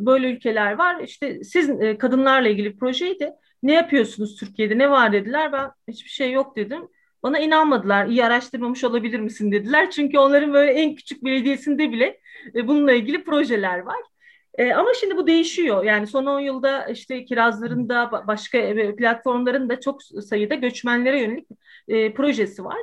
böyle 0.07 0.31
ülkeler 0.31 0.73
var. 0.73 1.01
İşte 1.01 1.45
siz 1.45 1.71
e, 1.71 1.99
kadınlarla 1.99 2.49
ilgili 2.49 2.77
projeydi. 2.77 3.33
Ne 3.63 3.73
yapıyorsunuz 3.73 4.37
Türkiye'de? 4.37 4.79
Ne 4.79 4.91
var 4.91 5.13
dediler. 5.13 5.53
Ben 5.53 5.71
hiçbir 5.89 6.11
şey 6.11 6.33
yok 6.33 6.57
dedim. 6.57 6.89
Bana 7.29 7.39
inanmadılar. 7.39 8.07
İyi 8.07 8.25
araştırmamış 8.25 8.85
olabilir 8.85 9.21
misin 9.21 9.53
dediler. 9.53 9.91
Çünkü 9.91 10.19
onların 10.19 10.53
böyle 10.53 10.73
en 10.73 10.95
küçük 10.95 11.25
belediyesinde 11.25 11.93
bile 11.93 12.21
e, 12.55 12.69
bununla 12.69 12.93
ilgili 12.93 13.25
projeler 13.25 13.79
var. 13.79 13.97
E, 14.59 14.73
ama 14.73 14.95
şimdi 15.01 15.17
bu 15.17 15.27
değişiyor. 15.27 15.85
Yani 15.85 16.07
son 16.07 16.27
10 16.27 16.41
yılda 16.41 16.87
işte 16.87 17.25
kirazların 17.25 17.89
da 17.89 18.27
başka 18.27 18.59
e, 18.59 18.97
platformların 18.97 19.69
da 19.69 19.81
çok 19.81 20.03
sayıda 20.03 20.55
göçmenlere 20.55 21.21
yönelik 21.21 21.49
projesi 22.17 22.65
var. 22.65 22.79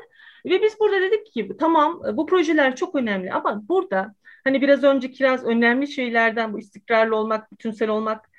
Ve 0.46 0.62
biz 0.62 0.80
burada 0.80 1.02
dedik 1.02 1.26
ki 1.34 1.52
tamam 1.60 2.02
bu 2.14 2.26
projeler 2.26 2.76
çok 2.76 2.96
önemli 2.96 3.34
ama 3.34 3.68
burada 3.70 4.16
hani 4.44 4.62
biraz 4.62 4.84
önce 4.84 5.12
kiraz 5.12 5.46
önemli 5.46 5.88
şeylerden 5.88 6.54
bu 6.54 6.60
istikrarlı 6.60 7.16
olmak, 7.16 7.52
bütünsel 7.52 7.90
olmak 7.90 8.30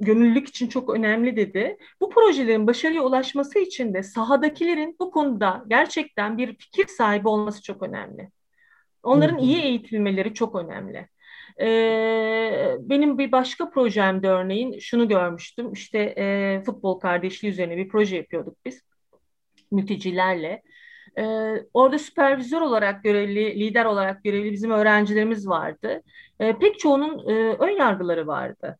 gönüllülük 0.00 0.48
için 0.48 0.68
çok 0.68 0.90
önemli 0.90 1.36
dedi. 1.36 1.76
Bu 2.00 2.10
projelerin 2.10 2.66
başarıya 2.66 3.02
ulaşması 3.02 3.58
için 3.58 3.94
de 3.94 4.02
sahadakilerin 4.02 4.96
bu 5.00 5.10
konuda 5.10 5.64
gerçekten 5.68 6.38
bir 6.38 6.56
fikir 6.56 6.86
sahibi 6.86 7.28
olması 7.28 7.62
çok 7.62 7.82
önemli. 7.82 8.28
Onların 9.02 9.38
iyi 9.38 9.62
eğitilmeleri 9.62 10.34
çok 10.34 10.54
önemli. 10.54 11.08
Ee, 11.60 12.76
benim 12.80 13.18
bir 13.18 13.32
başka 13.32 13.70
projemde 13.70 14.28
örneğin 14.28 14.78
şunu 14.78 15.08
görmüştüm. 15.08 15.72
İşte 15.72 15.98
e, 15.98 16.62
futbol 16.66 17.00
kardeşliği 17.00 17.52
üzerine 17.52 17.76
bir 17.76 17.88
proje 17.88 18.16
yapıyorduk 18.16 18.56
biz 18.64 18.82
mültecilerle. 19.70 20.62
Ee, 21.18 21.54
orada 21.74 21.98
süpervizör 21.98 22.60
olarak 22.60 23.04
görevli, 23.04 23.60
lider 23.60 23.84
olarak 23.84 24.24
görevli 24.24 24.52
bizim 24.52 24.70
öğrencilerimiz 24.70 25.48
vardı. 25.48 26.02
Ee, 26.40 26.58
pek 26.58 26.78
çoğunun 26.78 27.28
e, 27.28 27.32
ön 27.58 27.76
yargıları 27.76 28.26
vardı. 28.26 28.78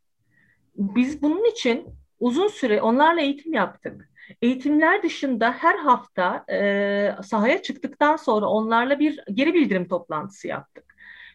Biz 0.76 1.22
bunun 1.22 1.44
için 1.50 1.86
uzun 2.20 2.48
süre 2.48 2.82
onlarla 2.82 3.20
eğitim 3.20 3.52
yaptık. 3.52 4.10
Eğitimler 4.42 5.02
dışında 5.02 5.52
her 5.52 5.78
hafta 5.78 6.44
e, 6.52 7.22
sahaya 7.22 7.62
çıktıktan 7.62 8.16
sonra 8.16 8.46
onlarla 8.46 8.98
bir 8.98 9.20
geri 9.34 9.54
bildirim 9.54 9.88
toplantısı 9.88 10.48
yaptık. 10.48 10.84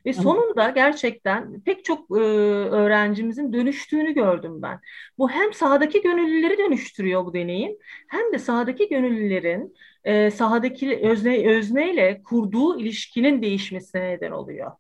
Ve 0.06 0.14
sonunda 0.14 0.70
gerçekten 0.70 1.62
pek 1.62 1.86
çok 1.86 2.12
e, 2.12 2.22
öğrencimizin 2.70 3.54
dönüştüğünü 3.54 4.14
gördüm 4.14 4.62
ben. 4.62 4.80
Bu 5.18 5.30
hem 5.30 5.54
sahadaki 5.54 6.02
gönüllüleri 6.02 6.58
dönüştürüyor 6.58 7.26
bu 7.26 7.34
deneyim, 7.34 7.78
hem 8.08 8.34
de 8.34 8.40
sahadaki 8.40 8.90
gönüllülerin 8.90 9.76
e, 10.04 10.32
sahadaki 10.32 11.00
özne, 11.04 11.50
özneyle 11.50 12.22
kurduğu 12.24 12.80
ilişkinin 12.80 13.42
değişmesine 13.42 14.10
neden 14.10 14.32
oluyor. 14.32 14.72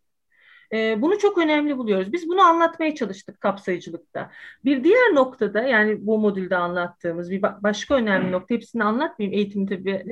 E, 0.74 1.02
bunu 1.02 1.20
çok 1.20 1.38
önemli 1.38 1.78
buluyoruz. 1.78 2.14
Biz 2.14 2.28
bunu 2.30 2.42
anlatmaya 2.42 2.96
çalıştık 2.96 3.42
kapsayıcılıkta. 3.42 4.32
Bir 4.66 4.84
diğer 4.84 5.16
noktada 5.16 5.64
yani 5.64 6.08
bu 6.08 6.20
modülde 6.20 6.56
anlattığımız 6.56 7.32
bir 7.32 7.42
başka 7.42 7.96
önemli 7.96 8.32
nokta 8.32 8.56
hepsini 8.56 8.84
anlatmayayım 8.84 9.38
eğitim 9.38 9.68
tabii 9.68 10.06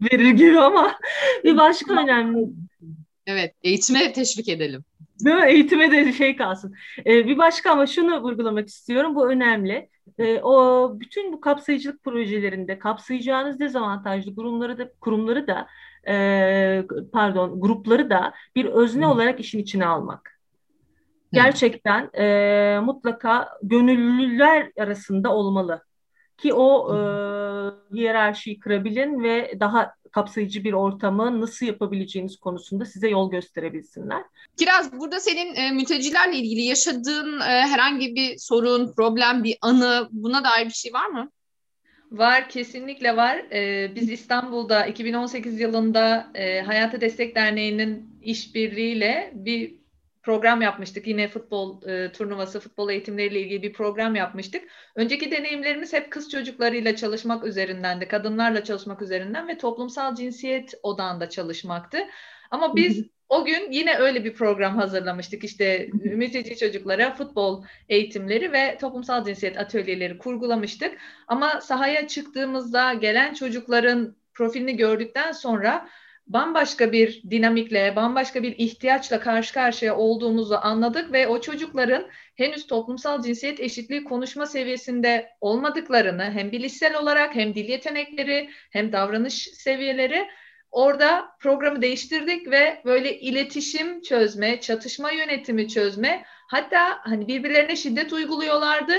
verir 0.00 0.30
gibi 0.30 0.60
ama 0.60 0.94
bir 1.44 1.56
başka 1.56 2.02
önemli 2.02 2.48
Evet, 3.28 3.54
eğitime 3.62 4.12
teşvik 4.12 4.48
edelim. 4.48 4.84
Değil 5.24 5.36
mi? 5.36 5.46
Eğitime 5.48 5.90
de 5.90 6.12
şey 6.12 6.36
kalsın. 6.36 6.74
Ee, 7.06 7.26
bir 7.26 7.38
başka 7.38 7.70
ama 7.70 7.86
şunu 7.86 8.22
vurgulamak 8.22 8.68
istiyorum. 8.68 9.14
Bu 9.14 9.30
önemli. 9.30 9.88
Ee, 10.18 10.40
o 10.42 10.92
bütün 11.00 11.32
bu 11.32 11.40
kapsayıcılık 11.40 12.04
projelerinde 12.04 12.78
kapsayacağınız 12.78 13.60
dezavantajlı 13.60 14.34
kurumları 14.34 14.78
da 14.78 14.92
kurumları 15.00 15.46
da 15.46 15.66
e, 16.08 16.84
pardon 17.12 17.60
grupları 17.60 18.10
da 18.10 18.34
bir 18.56 18.64
özne 18.64 19.06
Hı. 19.06 19.10
olarak 19.10 19.40
işin 19.40 19.58
içine 19.58 19.86
almak. 19.86 20.38
Gerçekten 21.32 22.10
e, 22.14 22.80
mutlaka 22.80 23.48
gönüllüler 23.62 24.72
arasında 24.78 25.34
olmalı 25.34 25.82
ki 26.38 26.54
o 26.54 26.94
e, 26.94 26.98
hiyerarşiyi 27.94 28.58
kırabilin 28.60 29.22
ve 29.22 29.52
daha 29.60 29.94
kapsayıcı 30.12 30.64
bir 30.64 30.72
ortamı 30.72 31.40
nasıl 31.40 31.66
yapabileceğiniz 31.66 32.36
konusunda 32.36 32.84
size 32.84 33.08
yol 33.08 33.30
gösterebilsinler. 33.30 34.22
Kiraz 34.56 34.92
burada 34.92 35.20
senin 35.20 35.54
e, 35.54 35.70
mültecilerle 35.70 36.36
ilgili 36.36 36.62
yaşadığın 36.62 37.40
e, 37.40 37.44
herhangi 37.44 38.14
bir 38.14 38.38
sorun, 38.38 38.92
problem, 38.92 39.44
bir 39.44 39.56
anı 39.60 40.08
buna 40.12 40.44
dair 40.44 40.66
bir 40.66 40.72
şey 40.72 40.92
var 40.92 41.06
mı? 41.06 41.30
Var, 42.10 42.48
kesinlikle 42.48 43.16
var. 43.16 43.36
Ee, 43.52 43.92
biz 43.94 44.10
İstanbul'da 44.10 44.86
2018 44.86 45.60
yılında 45.60 46.30
e, 46.34 46.60
Hayata 46.60 47.00
Destek 47.00 47.36
Derneği'nin 47.36 48.18
işbirliğiyle 48.22 49.32
bir 49.34 49.78
program 50.22 50.62
yapmıştık. 50.62 51.06
Yine 51.06 51.28
futbol 51.28 51.88
e, 51.88 52.12
turnuvası, 52.12 52.60
futbol 52.60 52.90
eğitimleriyle 52.90 53.40
ilgili 53.40 53.62
bir 53.62 53.72
program 53.72 54.14
yapmıştık. 54.14 54.62
Önceki 54.94 55.30
deneyimlerimiz 55.30 55.92
hep 55.92 56.12
kız 56.12 56.30
çocuklarıyla 56.30 56.96
çalışmak 56.96 57.44
üzerindendi, 57.44 58.08
kadınlarla 58.08 58.64
çalışmak 58.64 59.02
üzerinden 59.02 59.48
ve 59.48 59.58
toplumsal 59.58 60.14
cinsiyet 60.14 60.74
odağında 60.82 61.28
çalışmaktı. 61.28 61.98
Ama 62.50 62.76
biz 62.76 63.04
o 63.28 63.44
gün 63.44 63.70
yine 63.70 63.96
öyle 63.96 64.24
bir 64.24 64.34
program 64.34 64.76
hazırlamıştık. 64.76 65.44
İşte 65.44 65.88
mülteci 65.92 66.56
çocuklara 66.56 67.14
futbol 67.14 67.64
eğitimleri 67.88 68.52
ve 68.52 68.78
toplumsal 68.80 69.24
cinsiyet 69.24 69.58
atölyeleri 69.58 70.18
kurgulamıştık. 70.18 70.98
Ama 71.28 71.60
sahaya 71.60 72.08
çıktığımızda 72.08 72.94
gelen 72.94 73.34
çocukların 73.34 74.16
profilini 74.34 74.76
gördükten 74.76 75.32
sonra 75.32 75.88
bambaşka 76.26 76.92
bir 76.92 77.22
dinamikle, 77.30 77.96
bambaşka 77.96 78.42
bir 78.42 78.54
ihtiyaçla 78.58 79.20
karşı 79.20 79.54
karşıya 79.54 79.96
olduğumuzu 79.96 80.54
anladık 80.54 81.12
ve 81.12 81.28
o 81.28 81.40
çocukların 81.40 82.06
henüz 82.36 82.66
toplumsal 82.66 83.22
cinsiyet 83.22 83.60
eşitliği 83.60 84.04
konuşma 84.04 84.46
seviyesinde 84.46 85.30
olmadıklarını 85.40 86.30
hem 86.30 86.52
bilişsel 86.52 86.96
olarak 86.96 87.34
hem 87.34 87.54
dil 87.54 87.68
yetenekleri 87.68 88.50
hem 88.70 88.92
davranış 88.92 89.34
seviyeleri 89.34 90.28
orada 90.70 91.28
programı 91.40 91.82
değiştirdik 91.82 92.50
ve 92.50 92.82
böyle 92.84 93.20
iletişim 93.20 94.02
çözme, 94.02 94.60
çatışma 94.60 95.10
yönetimi 95.10 95.68
çözme 95.68 96.24
hatta 96.48 96.98
hani 97.02 97.28
birbirlerine 97.28 97.76
şiddet 97.76 98.12
uyguluyorlardı 98.12 98.94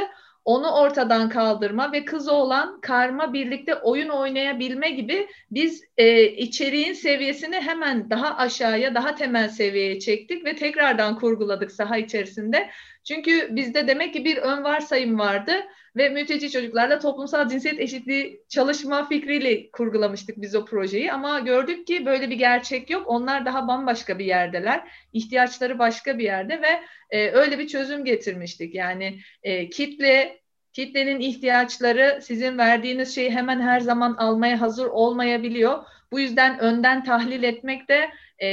onu 0.45 0.71
ortadan 0.71 1.29
kaldırma 1.29 1.91
ve 1.91 2.05
kız 2.05 2.27
olan 2.27 2.81
karma 2.81 3.33
birlikte 3.33 3.75
oyun 3.75 4.09
oynayabilme 4.09 4.89
gibi 4.89 5.27
biz 5.51 5.83
e, 5.97 6.23
içeriğin 6.23 6.93
seviyesini 6.93 7.55
hemen 7.55 8.09
daha 8.09 8.37
aşağıya, 8.37 8.95
daha 8.95 9.15
temel 9.15 9.49
seviyeye 9.49 9.99
çektik 9.99 10.45
ve 10.45 10.55
tekrardan 10.55 11.19
kurguladık 11.19 11.71
saha 11.71 11.97
içerisinde. 11.97 12.69
Çünkü 13.03 13.55
bizde 13.55 13.87
demek 13.87 14.13
ki 14.13 14.25
bir 14.25 14.37
ön 14.37 14.63
varsayım 14.63 15.19
vardı 15.19 15.53
ve 15.95 16.09
mülteci 16.09 16.51
çocuklarla 16.51 16.99
toplumsal 16.99 17.49
cinsiyet 17.49 17.79
eşitliği 17.79 18.43
çalışma 18.49 19.07
fikriyle 19.09 19.71
kurgulamıştık 19.71 20.41
biz 20.41 20.55
o 20.55 20.65
projeyi. 20.65 21.13
Ama 21.13 21.39
gördük 21.39 21.87
ki 21.87 22.05
böyle 22.05 22.29
bir 22.29 22.35
gerçek 22.35 22.89
yok. 22.89 23.03
Onlar 23.07 23.45
daha 23.45 23.67
bambaşka 23.67 24.19
bir 24.19 24.25
yerdeler. 24.25 24.91
İhtiyaçları 25.13 25.79
başka 25.79 26.17
bir 26.17 26.23
yerde 26.23 26.61
ve 26.61 26.81
e, 27.09 27.31
öyle 27.31 27.59
bir 27.59 27.67
çözüm 27.67 28.05
getirmiştik. 28.05 28.75
Yani 28.75 29.19
e, 29.43 29.69
kitle 29.69 30.39
kitlenin 30.73 31.19
ihtiyaçları 31.19 32.19
sizin 32.21 32.57
verdiğiniz 32.57 33.15
şeyi 33.15 33.31
hemen 33.31 33.59
her 33.61 33.79
zaman 33.79 34.13
almaya 34.13 34.61
hazır 34.61 34.85
olmayabiliyor. 34.85 35.83
Bu 36.11 36.19
yüzden 36.19 36.59
önden 36.59 37.03
tahlil 37.03 37.43
etmek 37.43 37.89
de 37.89 38.09
e, 38.39 38.47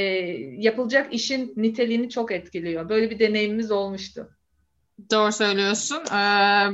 yapılacak 0.57 1.13
işin 1.13 1.53
niteliğini 1.55 2.09
çok 2.09 2.31
etkiliyor. 2.31 2.89
Böyle 2.89 3.09
bir 3.09 3.19
deneyimimiz 3.19 3.71
olmuştu. 3.71 4.36
Doğru 5.11 5.31
söylüyorsun. 5.31 6.05
Ee, 6.05 6.67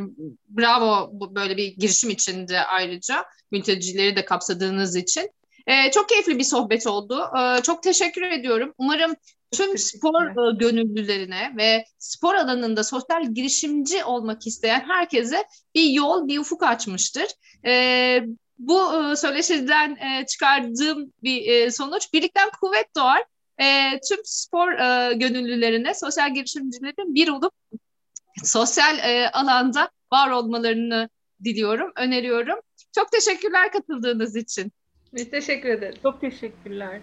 bravo 0.50 1.12
böyle 1.36 1.58
bir 1.58 1.76
girişim 1.76 2.10
için 2.10 2.48
de 2.48 2.60
ayrıca 2.60 3.26
mültecileri 3.52 4.16
de 4.16 4.26
kapsadığınız 4.26 4.96
için. 4.96 5.30
Ee, 5.68 5.92
çok 5.92 6.10
keyifli 6.10 6.40
bir 6.40 6.44
sohbet 6.44 6.88
oldu. 6.88 7.26
Ee, 7.38 7.62
çok 7.62 7.84
teşekkür 7.84 8.22
ediyorum. 8.22 8.74
Umarım 8.78 9.16
tüm 9.52 9.78
spor 9.78 10.24
e, 10.26 10.58
gönüllülerine 10.58 11.54
ve 11.58 11.86
spor 12.00 12.36
alanında 12.36 12.84
sosyal 12.84 13.34
girişimci 13.34 14.04
olmak 14.04 14.48
isteyen 14.48 14.84
herkese 14.88 15.44
bir 15.76 15.90
yol, 15.90 16.28
bir 16.28 16.40
ufuk 16.40 16.64
açmıştır. 16.64 17.28
Ee, 17.66 18.22
bu 18.60 18.82
e, 19.12 19.16
söyleşiden 19.16 19.96
e, 19.96 20.26
çıkardığım 20.26 21.14
bir 21.24 21.70
sonuç 21.70 22.14
birlikten 22.14 22.50
kuvvet 22.62 22.96
doğar. 22.96 23.24
E, 23.62 24.00
tüm 24.10 24.18
spor 24.24 24.72
e, 24.72 25.14
gönüllülerine, 25.14 25.94
sosyal 25.94 26.34
girişimcilerin 26.34 27.16
bir 27.16 27.28
olup 27.28 27.54
sosyal 28.44 29.00
e, 29.00 29.30
alanda 29.30 29.90
var 30.14 30.32
olmalarını 30.32 31.10
diliyorum, 31.44 31.92
öneriyorum. 31.96 32.60
Çok 32.96 33.12
teşekkürler 33.12 33.72
katıldığınız 33.72 34.36
için. 34.36 34.72
Biz 35.14 35.32
teşekkür 35.32 35.70
ederiz. 35.70 36.00
Çok 36.04 36.22
teşekkürler. 36.22 37.02